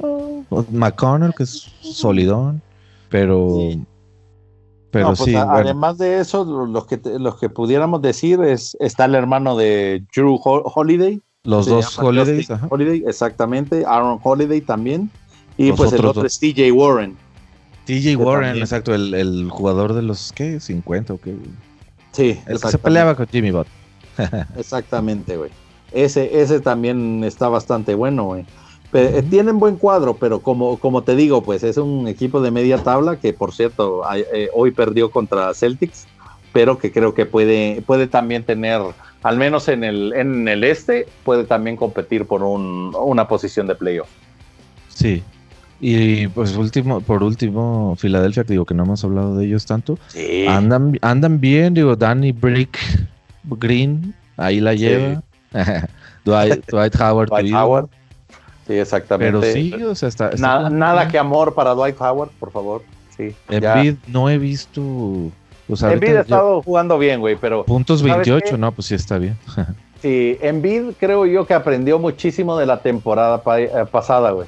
[0.00, 2.60] oh, McConnell, que es solidón,
[3.08, 3.70] pero...
[4.90, 9.14] Pero pues sí, además de eso, los que, los que pudiéramos decir es está el
[9.14, 11.20] hermano de Drew Holiday.
[11.44, 12.48] Los dos Holidays.
[12.70, 13.84] Holiday, exactamente.
[13.86, 15.10] Aaron Holiday también.
[15.58, 17.16] Y pues el otro es TJ Warren.
[17.84, 20.60] TJ Warren, exacto, el, jugador de los, ¿qué?
[20.60, 21.34] 50 o qué.
[22.12, 22.40] Sí.
[22.46, 23.66] El que se peleaba con Jimmy Bot.
[24.56, 25.50] exactamente, güey.
[25.92, 28.44] Ese, ese también está bastante bueno, güey.
[28.92, 32.78] Eh, tienen buen cuadro, pero como, como te digo, pues es un equipo de media
[32.82, 36.06] tabla que, por cierto, eh, hoy perdió contra Celtics,
[36.52, 38.80] pero que creo que puede, puede también tener,
[39.22, 43.74] al menos en el, en el este, puede también competir por un, una posición de
[43.74, 44.08] playoff.
[44.88, 45.22] Sí.
[45.80, 49.98] Y pues último, por último, Filadelfia, digo que no hemos hablado de ellos tanto.
[50.48, 52.78] Andan, andan bien, digo, Danny Brick
[53.44, 55.22] Green, ahí la lleva.
[56.24, 57.28] Dwight, Howard.
[57.28, 57.88] Dwight Howard.
[58.66, 59.40] Sí, exactamente.
[59.40, 60.30] Pero sí, o sea, está.
[60.36, 62.82] nada que amor para Dwight Howard, por favor.
[63.16, 63.34] Sí.
[63.48, 64.82] Embiid no he visto.
[65.70, 67.64] O sea, Embiid ha estado jugando bien, güey, pero.
[67.64, 69.36] Puntos 28, no, pues sí está bien.
[70.02, 74.46] sí, Embiid creo yo que aprendió muchísimo de la temporada eh, pasada, güey.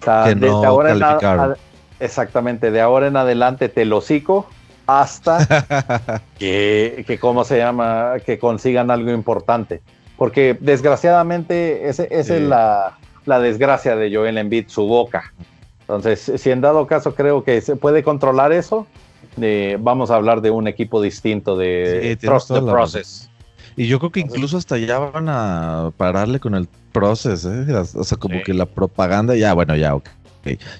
[0.00, 1.56] O sea, que desde ahora en
[2.00, 4.00] exactamente, de ahora en adelante te lo
[4.86, 8.14] hasta que, que, ¿cómo se llama?
[8.24, 9.80] Que consigan algo importante.
[10.16, 15.32] Porque desgraciadamente esa es la, la desgracia de Joel Embiid, su boca.
[15.82, 18.86] Entonces, si en dado caso creo que se puede controlar eso,
[19.40, 23.29] eh, vamos a hablar de un equipo distinto de Trust the Process.
[23.76, 27.72] Y yo creo que incluso hasta ya van a pararle con el Process, ¿eh?
[27.72, 30.08] o sea, como que la propaganda, ya, bueno, ya, ok.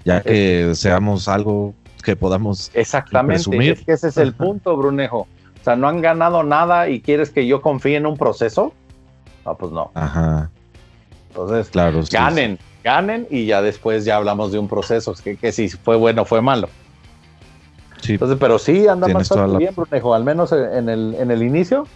[0.05, 3.73] Ya que seamos algo que podamos Exactamente, presumir.
[3.73, 5.29] es que ese es el punto, Brunejo.
[5.61, 8.73] O sea, no han ganado nada y quieres que yo confíe en un proceso.
[9.45, 9.91] Ah, pues no.
[9.95, 10.51] Ajá.
[11.29, 15.69] Entonces, claro, ganen, ganen y ya después ya hablamos de un proceso, que, que si
[15.69, 16.69] fue bueno o fue malo.
[18.01, 21.87] Sí, Entonces, pero sí anda bastante bien, Brunejo, al menos en el, en el inicio.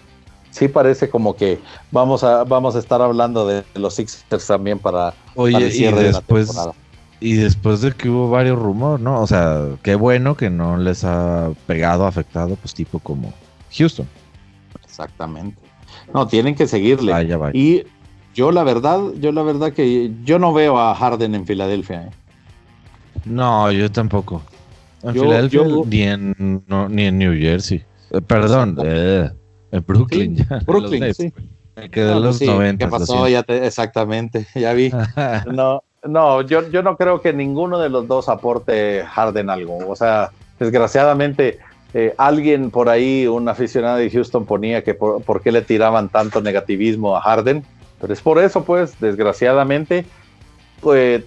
[0.54, 1.58] Sí parece como que
[1.90, 6.56] vamos a, vamos a estar hablando de los Sixers también para, Oye, y después,
[7.18, 9.20] Y después de que hubo varios rumores, ¿no?
[9.20, 13.34] O sea, qué bueno que no les ha pegado, afectado, pues tipo como
[13.76, 14.06] Houston.
[14.84, 15.60] Exactamente.
[16.12, 17.12] No, tienen que seguirle.
[17.52, 17.82] Y
[18.32, 22.02] yo la verdad, yo la verdad que yo no veo a Harden en Filadelfia.
[22.02, 22.10] ¿eh?
[23.24, 24.40] No, yo tampoco.
[25.02, 27.82] En Filadelfia ni, en, ni en New Jersey.
[28.12, 29.32] Eh, perdón, eh,
[29.74, 30.36] en Brooklyn.
[30.36, 31.32] ya, Brooklyn, sí.
[31.76, 32.84] Me quedé los 90.
[32.84, 33.28] ¿Qué pasó?
[33.28, 34.92] Ya exactamente, ya vi.
[35.52, 39.78] no, no yo, yo no creo que ninguno de los dos aporte Harden algo.
[39.88, 41.58] O sea, desgraciadamente
[42.16, 46.40] alguien por ahí, un aficionado de Houston ponía que por, por, qué le tiraban tanto
[46.40, 47.64] negativismo a Harden.
[48.00, 50.04] Pero es por eso, pues, desgraciadamente,
[50.80, 51.22] pues,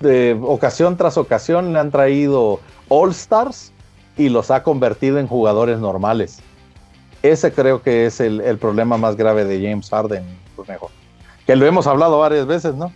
[0.00, 3.72] de ocasión tras ocasión le han traído All Stars
[4.16, 6.40] y los ha convertido en jugadores normales.
[7.24, 10.24] Ese creo que es el, problema más grave de James Harden,
[10.68, 10.90] mejor.
[11.46, 12.92] Que lo hemos hablado varias veces, ¿no?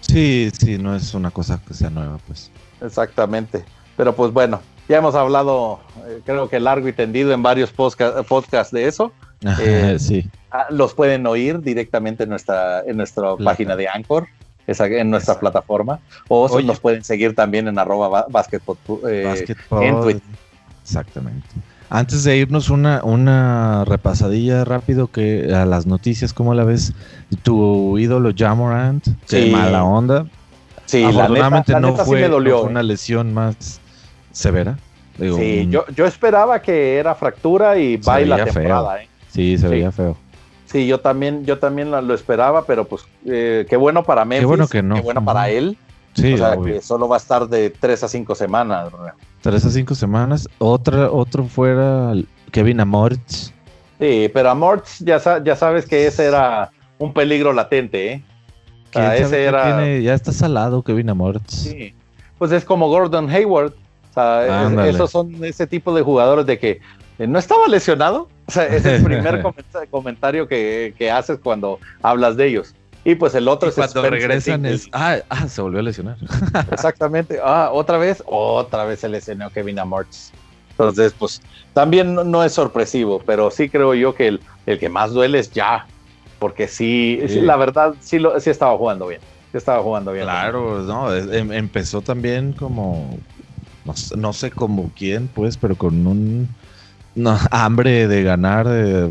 [0.00, 2.50] Sí, sí, no es una cosa que sea nueva, pues.
[2.80, 3.64] Exactamente.
[3.96, 8.72] Pero pues bueno, ya hemos hablado, eh, creo que largo y tendido en varios podcasts
[8.72, 9.12] de eso.
[9.60, 10.28] Eh, sí.
[10.50, 14.26] Ah, los pueden oír directamente en nuestra, en nuestra página de Anchor,
[14.66, 18.26] en nuestra plataforma, o nos pueden seguir también en arroba
[19.08, 20.22] eh, en Twitter.
[20.82, 21.46] Exactamente.
[21.90, 26.92] Antes de irnos, una, una repasadilla rápido que a las noticias, ¿cómo la ves?
[27.42, 29.50] Tu ídolo Jamorant, sí.
[29.50, 30.26] mala onda.
[30.84, 33.80] Sí, afortunadamente no fue, una lesión más
[34.32, 34.78] severa.
[35.18, 39.02] sí, yo, yo esperaba que era fractura y baila temporada.
[39.02, 39.08] ¿eh?
[39.30, 40.16] Sí, se veía feo.
[40.66, 44.42] Sí, yo también, yo también lo esperaba, pero pues eh, qué bueno para Memphis.
[44.42, 44.94] Qué bueno que no.
[44.96, 45.78] Qué bueno para él.
[46.14, 48.90] Sí, o sea, que solo va a estar de tres a cinco semanas.
[49.48, 50.46] Tres a cinco semanas.
[50.58, 52.12] Otra, otro fuera
[52.52, 53.54] Kevin Amorts.
[53.98, 58.22] Sí, pero Amorts ya, ya sabes que ese era un peligro latente, ¿eh?
[58.92, 59.86] ese era...
[60.00, 61.50] ya está salado Kevin Amorts.
[61.50, 61.94] Sí.
[62.36, 63.72] Pues es como Gordon Hayward.
[64.10, 66.80] O sea, esos son ese tipo de jugadores de que
[67.18, 68.28] eh, no estaba lesionado.
[68.48, 69.42] O sea, es el primer
[69.90, 72.74] comentario que, haces cuando hablas de ellos.
[73.04, 76.16] Y pues el otro y cuando regresan es, ah, ah, se volvió a lesionar.
[76.72, 77.38] Exactamente.
[77.42, 80.32] Ah, otra vez, otra vez se lesionó Kevin Amorts.
[80.70, 81.40] Entonces, pues
[81.74, 85.50] también no, es sorpresivo, pero sí creo yo que el, el que más duele es
[85.50, 85.86] ya,
[86.38, 89.20] porque sí, la verdad, sí, lo, sí estaba jugando bien.
[89.50, 90.24] Sí estaba jugando bien.
[90.24, 93.18] Claro, no, em, empezó también como,
[94.16, 96.48] no, sé como quién, pues, pero con un
[97.50, 99.10] hambre de ganar, de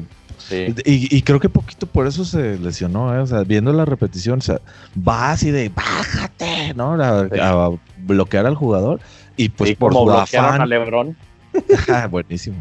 [0.49, 3.19] y, creo que poquito por eso se lesionó, ¿eh?
[3.19, 4.61] o sea, viendo la repetición, o sea,
[4.97, 6.93] va así de bájate, ¿no?
[6.93, 8.99] A, bloquear al jugador
[9.35, 10.61] y pues por su afán.
[10.61, 11.17] A Lebron.
[12.11, 12.57] buenísimo.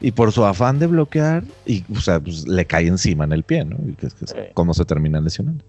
[0.00, 3.42] Y por su afán de bloquear, y o sea, pues, le cae encima en el
[3.42, 3.76] pie, ¿no?
[3.86, 4.14] Y que, es
[4.54, 5.64] cómo se termina lesionando.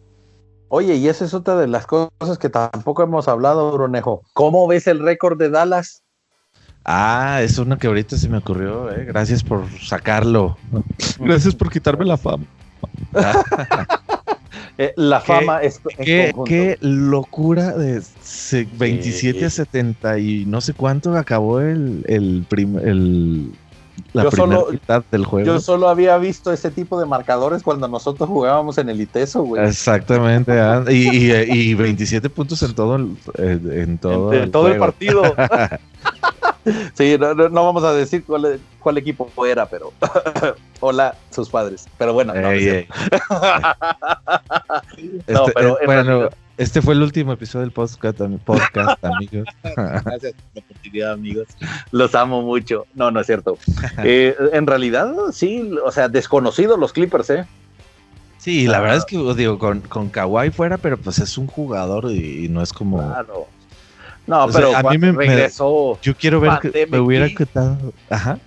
[0.69, 4.21] Oye, y esa es otra de las cosas que tampoco hemos hablado, Brunejo.
[4.33, 6.03] ¿Cómo ves el récord de Dallas?
[6.83, 9.05] Ah, es una que ahorita se me ocurrió, eh.
[9.05, 10.57] Gracias por sacarlo.
[11.19, 12.45] Gracias por quitarme la fama.
[14.77, 15.79] Eh, la fama es.
[15.97, 18.01] Qué, qué, locura de
[18.77, 23.51] 27 a 70 y no sé cuánto acabó el, el, el
[24.13, 25.45] la primera mitad del juego.
[25.45, 29.65] Yo solo había visto ese tipo de marcadores cuando nosotros jugábamos en el ITESO, güey.
[29.65, 30.59] Exactamente.
[30.59, 35.21] Ah, y, y, 27 puntos en todo el, en, todo, el, todo el partido.
[36.93, 39.93] sí, no, no, vamos a decir cuál, cuál equipo era, pero
[40.79, 41.87] hola, sus padres.
[41.97, 42.87] Pero bueno, no, este,
[45.53, 49.47] pero bueno, este fue el último episodio del podcast, podcast amigos.
[49.63, 51.47] Gracias por la oportunidad, amigos.
[51.91, 52.85] Los amo mucho.
[52.93, 53.57] No, no es cierto.
[54.03, 57.45] Eh, en realidad, sí, o sea, desconocidos los Clippers, ¿eh?
[58.37, 62.11] Sí, la verdad es que digo, con, con Kawhi fuera, pero pues es un jugador
[62.11, 62.97] y, no es como.
[62.97, 63.47] Claro.
[64.31, 65.99] No, pero a mí me regresó.
[66.01, 67.91] yo quiero ver que me hubiera quitado.
[68.09, 68.39] Ajá.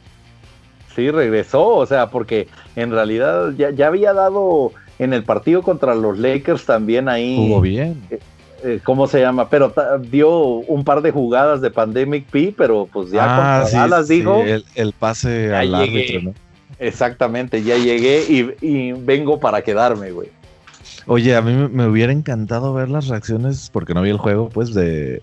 [0.97, 5.95] Sí, regresó, o sea, porque en realidad ya, ya había dado en el partido contra
[5.95, 7.37] los Lakers también ahí.
[7.37, 8.03] Jugó bien.
[8.09, 8.18] Eh,
[8.62, 9.51] eh, ¿Cómo se llama?
[9.51, 9.74] Pero
[10.11, 14.43] dio un par de jugadas de Pandemic P, pero pues ya ah, contra Dallas dijo.
[14.43, 16.35] El, pase al árbitro, ¿no?
[16.78, 18.24] Exactamente, ya llegué
[18.62, 20.30] y, vengo para quedarme, güey.
[21.07, 24.72] Oye, a mí me hubiera encantado ver las reacciones, porque no vi el juego, pues,
[24.72, 25.20] de,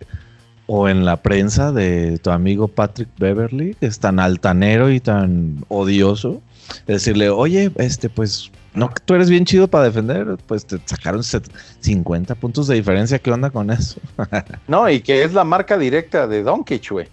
[0.74, 5.66] o en la prensa de tu amigo Patrick Beverly, que es tan altanero y tan
[5.68, 6.42] odioso,
[6.88, 12.36] decirle, oye, este, pues no, tú eres bien chido para defender, pues te sacaron 50
[12.36, 13.20] puntos de diferencia.
[13.20, 14.00] ¿Qué onda con eso?
[14.70, 17.08] no, y que es la marca directa de Doncic, güey.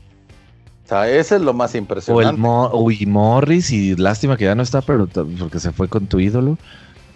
[0.85, 2.41] O sea, ese es lo más impresionante.
[2.41, 6.21] O el Morris, y lástima que ya no está, pero porque se fue con tu
[6.21, 6.59] ídolo.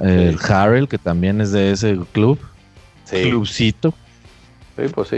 [0.00, 2.40] El Harrell, que también es de ese club.
[3.04, 3.22] Sí.
[3.22, 3.94] Clubcito.
[4.82, 5.16] Sí, pues sí.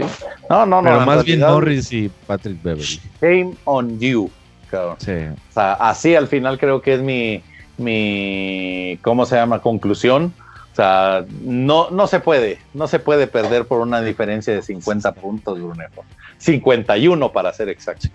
[0.49, 0.83] No, no, no.
[0.83, 3.01] Pero más bien Morris y Patrick Beverly.
[3.21, 4.29] Shame on you,
[4.69, 4.97] cabrón.
[4.99, 5.11] Sí.
[5.11, 7.41] O sea, así al final creo que es mi
[7.77, 9.59] mi, ¿cómo se llama?
[9.59, 10.33] Conclusión.
[10.71, 15.13] O sea, no, no se puede, no se puede perder por una diferencia de 50
[15.13, 16.03] puntos, Brunejo.
[16.37, 18.09] 51 para ser exacto.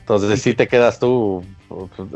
[0.00, 1.44] Entonces, si te quedas tú,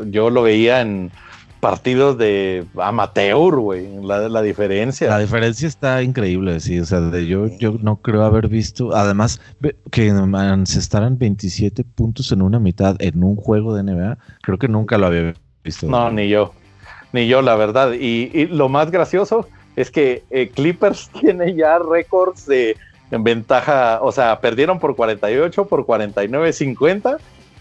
[0.07, 1.11] yo lo veía en
[1.59, 5.09] partidos de amateur, güey, la, la diferencia.
[5.09, 9.41] La diferencia está increíble, sí, o sea, de yo, yo no creo haber visto, además,
[9.91, 10.13] que
[10.65, 14.97] se estarán 27 puntos en una mitad en un juego de NBA, creo que nunca
[14.97, 15.33] lo había
[15.83, 16.53] no, ni yo.
[17.13, 17.93] Ni yo, la verdad.
[17.93, 22.77] Y, lo más gracioso es que eh, Clippers tiene ya récords de
[23.09, 27.17] ventaja, o sea, perdieron por 48, por 49, 50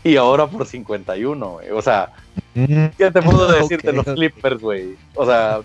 [0.07, 2.13] y ahora por 51, O sea,
[2.55, 2.87] mm.
[2.97, 4.97] ¿qué te puedo decir de los Clippers, güey?
[5.15, 5.61] O sea,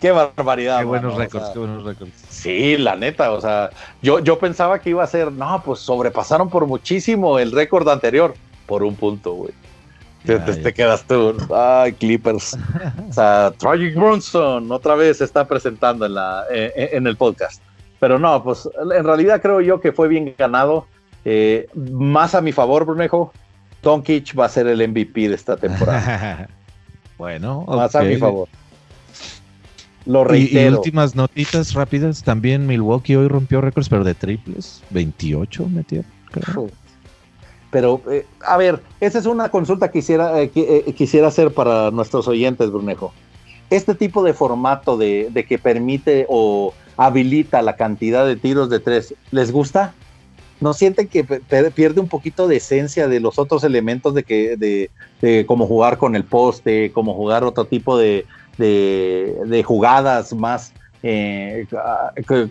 [0.00, 0.80] qué barbaridad.
[0.80, 2.12] Qué buenos récords, qué buenos récords.
[2.28, 3.70] Sí, la neta, o sea,
[4.00, 8.34] yo, yo pensaba que iba a ser, no, pues sobrepasaron por muchísimo el récord anterior,
[8.66, 9.52] por un punto, güey.
[10.24, 11.36] Te, quedas tú.
[11.52, 12.56] Ay, Clippers.
[13.10, 17.16] o sea, Tragic Bronson otra vez se está presentando en, la, eh, eh, en el
[17.16, 17.60] podcast.
[17.98, 20.86] Pero no, pues en realidad creo yo que fue bien ganado.
[21.24, 23.32] Eh, más a mi favor, Brunejo.
[23.82, 26.48] Doncic va a ser el MVP de esta temporada.
[27.18, 28.48] bueno, más a mi favor.
[30.06, 30.70] Lo reitero.
[30.70, 32.22] Y, últimas notitas rápidas.
[32.22, 34.82] También Milwaukee hoy rompió récords, pero de triples.
[34.90, 36.04] 28 metió.
[37.70, 41.90] Pero, eh, a ver, esa es una consulta que quisiera, eh, eh, quisiera hacer para
[41.90, 43.12] nuestros oyentes, Brunejo.
[43.70, 49.14] Este tipo de formato de, que permite o habilita la cantidad de tiros de tres,
[49.30, 49.94] ¿les gusta?
[50.62, 54.90] ¿No sienten que pierde un poquito de esencia de los otros elementos de que de,
[55.20, 60.72] de como jugar con el poste, como jugar otro tipo de, de jugadas más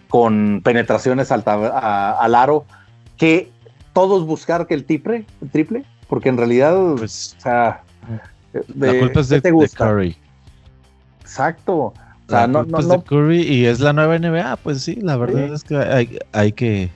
[0.09, 2.65] con penetraciones al aro,
[3.17, 3.49] que
[3.93, 7.83] todos buscar que el triple, triple porque en realidad, pues, o sea,
[8.75, 10.17] la culpa es de, Curry.
[11.21, 11.93] Exacto.
[12.27, 15.63] la no, no, de Curry y es la nueva NBA, pues sí, la verdad es
[15.63, 16.89] que hay, hay, que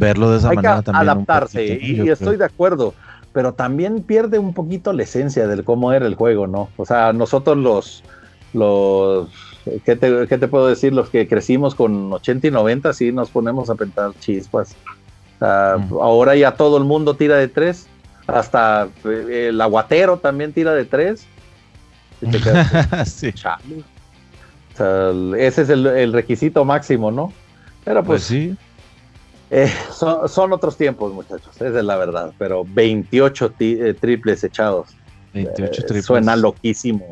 [0.00, 1.08] verlo de esa manera que también.
[1.08, 2.94] Adaptarse, y, estoy de acuerdo,
[3.32, 6.68] pero también pierde un poquito la esencia del cómo era el juego, ¿no?
[6.76, 8.02] O sea, nosotros los,
[8.52, 9.28] los
[9.84, 10.92] ¿qué te, ¿qué te, puedo decir?
[10.92, 14.74] Los que crecimos con 80 y 90, sí nos ponemos a pensar chispas.
[15.40, 17.86] Ahora ya todo el mundo tira de tres,
[18.26, 21.26] hasta eh, el aguatero también tira de tres.
[23.06, 23.32] sí.
[25.38, 27.32] ese es el, requisito máximo, ¿no?
[27.84, 28.56] Pero pues, pues sí.
[29.50, 32.32] Eh, son, otros tiempos, muchachos, esa es la verdad.
[32.38, 34.90] Pero 28 eh, triples echados.
[35.34, 36.04] 28 triples.
[36.04, 37.06] Suena loquísimo.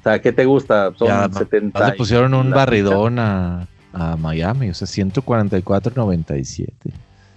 [0.00, 0.92] O sea, ¿qué te gusta?
[0.96, 1.90] Son 70.
[1.90, 6.68] Le pusieron un barridón a, a, Miami, o sea, 144-97.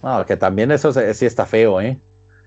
[0.02, 1.98] No, que también eso sí está feo, ¿eh?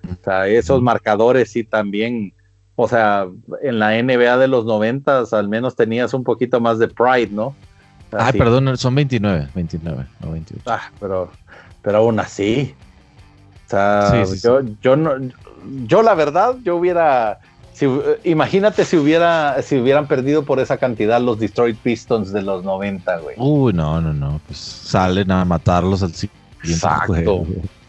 [0.06, 2.34] O sea, esos marcadores sí también
[2.76, 3.28] o sea,
[3.62, 7.56] en la NBA de los noventas al menos tenías un poquito más de pride, ¿no?
[8.12, 10.64] Ah, perdón, son 29, 29, no 28.
[10.66, 11.32] Ah, pero,
[11.82, 12.76] pero aún así.
[13.68, 15.14] O sea, yo, yo no,
[15.86, 17.40] yo la verdad, yo hubiera,
[17.74, 17.88] si,
[18.24, 23.18] imagínate si hubiera, si hubieran perdido por esa cantidad los Detroit Pistons de los 90,
[23.20, 23.36] güey.
[23.38, 27.46] Uy, no, no, no, pues salen a matarlos al siguiente Exacto.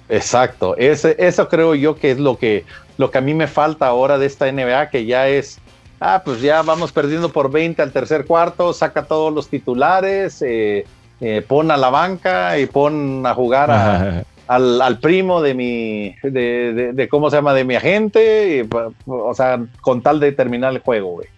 [0.09, 2.67] Exacto, Ese, eso creo yo que es lo que,
[2.99, 5.59] lo que a mí me falta ahora de esta NBA, que ya es,
[6.01, 10.85] ah, pues ya vamos perdiendo por 20 al tercer cuarto, saca todos los titulares, eh,
[11.25, 17.31] eh, pon a la banca y pon a jugar al, primo de mi, de, cómo
[17.31, 18.69] se llama, de mi agente,
[19.07, 21.29] o sea, con tal de terminar el juego, güey.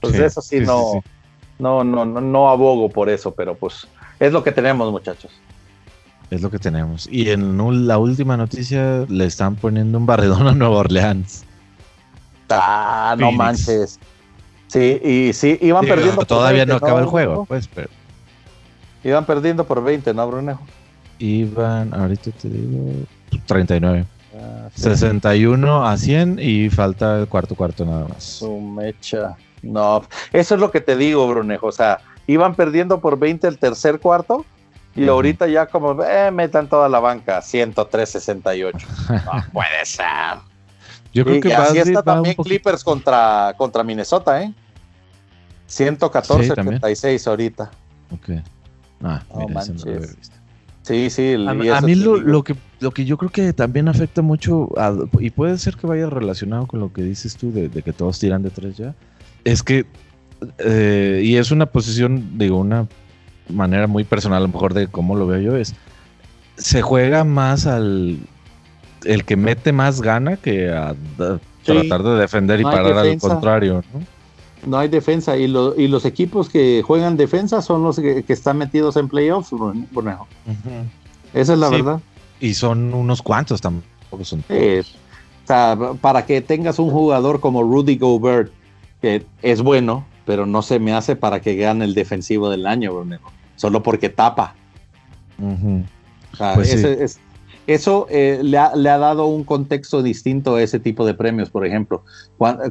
[0.00, 1.04] Pues eso sí, no,
[1.58, 3.86] no, no, no, no abogo por eso, pero pues
[4.18, 5.30] es lo que tenemos, muchachos.
[6.30, 7.06] Es lo que tenemos.
[7.12, 11.44] Y en la última noticia le están poniendo un barredón a Nueva Orleans.
[12.48, 14.00] Ah, no manches.
[14.68, 16.24] Sí, y sí, iban perdiendo.
[16.24, 17.99] Todavía no acaba el juego, pues, pero.
[19.02, 20.60] Iban perdiendo por 20, ¿no, Brunejo?
[21.18, 23.06] Iban, ahorita te digo,
[23.46, 24.06] 39.
[24.74, 28.22] 61 ah, a 100 y falta el cuarto cuarto nada más.
[28.22, 29.36] Su mecha.
[29.62, 31.66] No, eso es lo que te digo, Brunejo.
[31.66, 34.44] O sea, iban perdiendo por 20 el tercer cuarto
[34.94, 38.72] y ahorita ya como, eh, metan toda la banca, 103-68.
[39.24, 40.38] no puede ser.
[41.12, 44.52] Yo creo que así está también Clippers contra, contra Minnesota, ¿eh?
[45.68, 47.70] 114-36 ahorita.
[48.12, 48.30] Ok.
[49.02, 49.22] Ah,
[50.82, 51.34] Sí, sí.
[51.46, 54.70] A, mí lo, que, lo que yo creo que también afecta mucho,
[55.20, 58.42] y puede ser que vaya relacionado con lo que dices tú de, que todos tiran
[58.42, 58.94] de tres ya,
[59.44, 59.86] es que,
[60.58, 62.88] eh, y es una posición, digo, una
[63.48, 65.74] manera muy personal, a lo mejor de cómo lo veo yo, es
[66.56, 68.18] se juega más al
[69.04, 70.94] el que mete más gana que a,
[71.64, 74.00] tratar de defender y parar al contrario, ¿no?
[74.66, 78.96] No hay defensa y, y los equipos que juegan defensa son los que, están metidos
[78.96, 80.26] en playoffs, Bornejo.
[81.32, 82.00] Esa es la verdad.
[82.40, 84.40] Y son unos cuantos tampoco son.
[84.40, 88.52] o sea, para que tengas un jugador como Rudy Gobert,
[89.00, 92.92] que es bueno, pero no se me hace para que gane el defensivo del año,
[92.92, 94.54] Bornejo solo porque tapa.
[96.54, 97.20] Pues
[97.74, 102.02] eso eh, le, ha, dado un contexto distinto a ese tipo de premios, por ejemplo.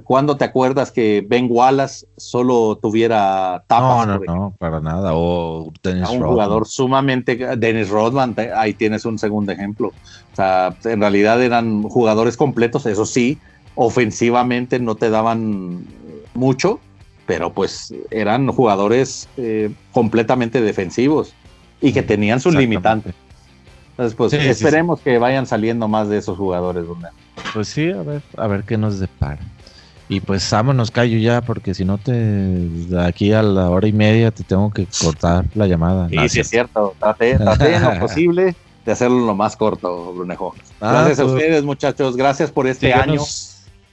[0.04, 4.08] ¿Cuándo, te acuerdas que Ben Wallace solo tuviera tapas?
[4.08, 5.12] No, no, no, para nada.
[5.14, 7.38] O Dennis Un jugador sumamente.
[7.58, 9.94] Dennis Rodman, ahí tienes un segundo ejemplo.
[10.34, 13.40] O sea, en realidad eran jugadores completos, eso sí,
[13.76, 15.86] ofensivamente no te daban
[16.34, 16.80] mucho,
[17.26, 21.34] pero pues eran jugadores eh, completamente defensivos
[21.80, 23.16] y que tenían sus limitantes.
[24.00, 26.86] Entonces, pues esperemos que vayan saliendo más de esos jugadores.
[27.54, 29.40] Pues sí, a ver, a ver qué nos depara.
[30.08, 32.14] Y pues vámonos, callo ya, porque si no te.
[32.14, 36.08] De aquí a la hora y media te tengo que cortar la llamada.
[36.10, 36.96] Y sí, es cierto.
[36.98, 40.56] Traté, en lo posible de hacerlo lo más corto, Brunejo.
[40.80, 42.16] Ah, Gracias a pues, ustedes, muchachos.
[42.16, 43.22] Gracias por este año.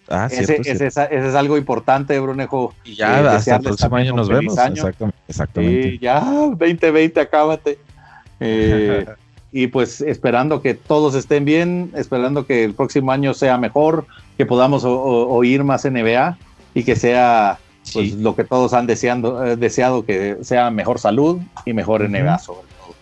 [0.09, 2.73] Ah, ese, es, algo importante, Brunejo.
[2.85, 4.57] Y ya, hasta el próximo año nos vemos.
[5.27, 5.89] Exactamente.
[5.89, 7.81] Y ya, 2020, acábate.
[8.39, 9.05] Eh,
[9.57, 14.45] y pues esperando que todos estén bien, esperando que el próximo año sea mejor, que
[14.45, 16.37] podamos oír más NBA
[16.75, 17.59] y que sea
[17.95, 22.39] pues, lo que todos han deseando, eh, deseado, que sea mejor salud y mejor NBA
[22.39, 22.95] sobre todo.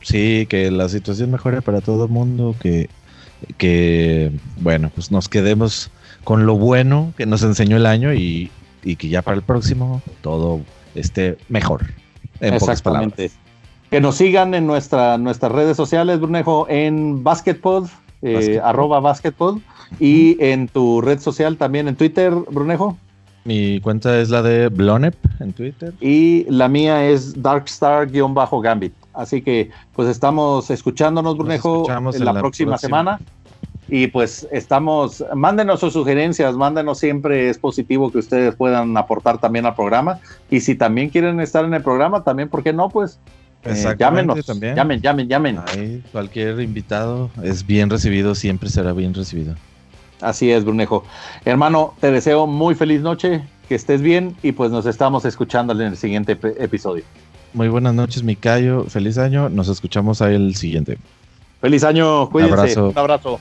[0.00, 2.88] Sí, que la situación mejore para todo el mundo, que,
[3.58, 5.90] que bueno, pues nos quedemos
[6.24, 8.50] con lo bueno que nos enseñó el año y,
[8.82, 10.62] que ya para el próximo todo
[10.94, 11.88] esté mejor.
[12.40, 13.30] Exactamente.
[13.90, 17.88] Que nos sigan en nuestra, nuestras redes sociales, Brunejo, en Basketpod,
[18.22, 19.58] eh, arroba Basketpod,
[19.98, 22.96] y en tu red social también en Twitter, Brunejo.
[23.44, 25.94] Mi cuenta es la de Blonep en Twitter.
[26.00, 28.92] Y la mía es Darkstar-Gambit.
[29.14, 33.18] Así que pues estamos escuchándonos, Brunejo, en, la, próxima, semana.
[33.88, 39.64] Y pues estamos, mándenos sus sugerencias, mándenos siempre, es positivo que ustedes puedan aportar también
[39.64, 40.20] al programa.
[40.50, 42.90] Y si también quieren estar en el programa, también, ¿por qué no?
[42.90, 43.18] Pues
[43.64, 44.74] eh, llámenos, también.
[44.74, 46.02] llamen, llamen, llamen.
[46.12, 49.54] cualquier invitado es bien recibido, siempre será bien recibido.
[50.20, 51.04] Así es, Brunejo.
[51.44, 55.80] Hermano, te deseo muy feliz noche, que estés bien y pues nos estamos escuchando en
[55.80, 57.04] el siguiente episodio.
[57.54, 58.84] Muy buenas noches, Micayo.
[58.84, 59.48] Feliz año.
[59.48, 60.98] Nos escuchamos ahí el siguiente.
[61.60, 62.28] Feliz año.
[62.30, 62.80] Cuídense.
[62.80, 63.40] Un abrazo.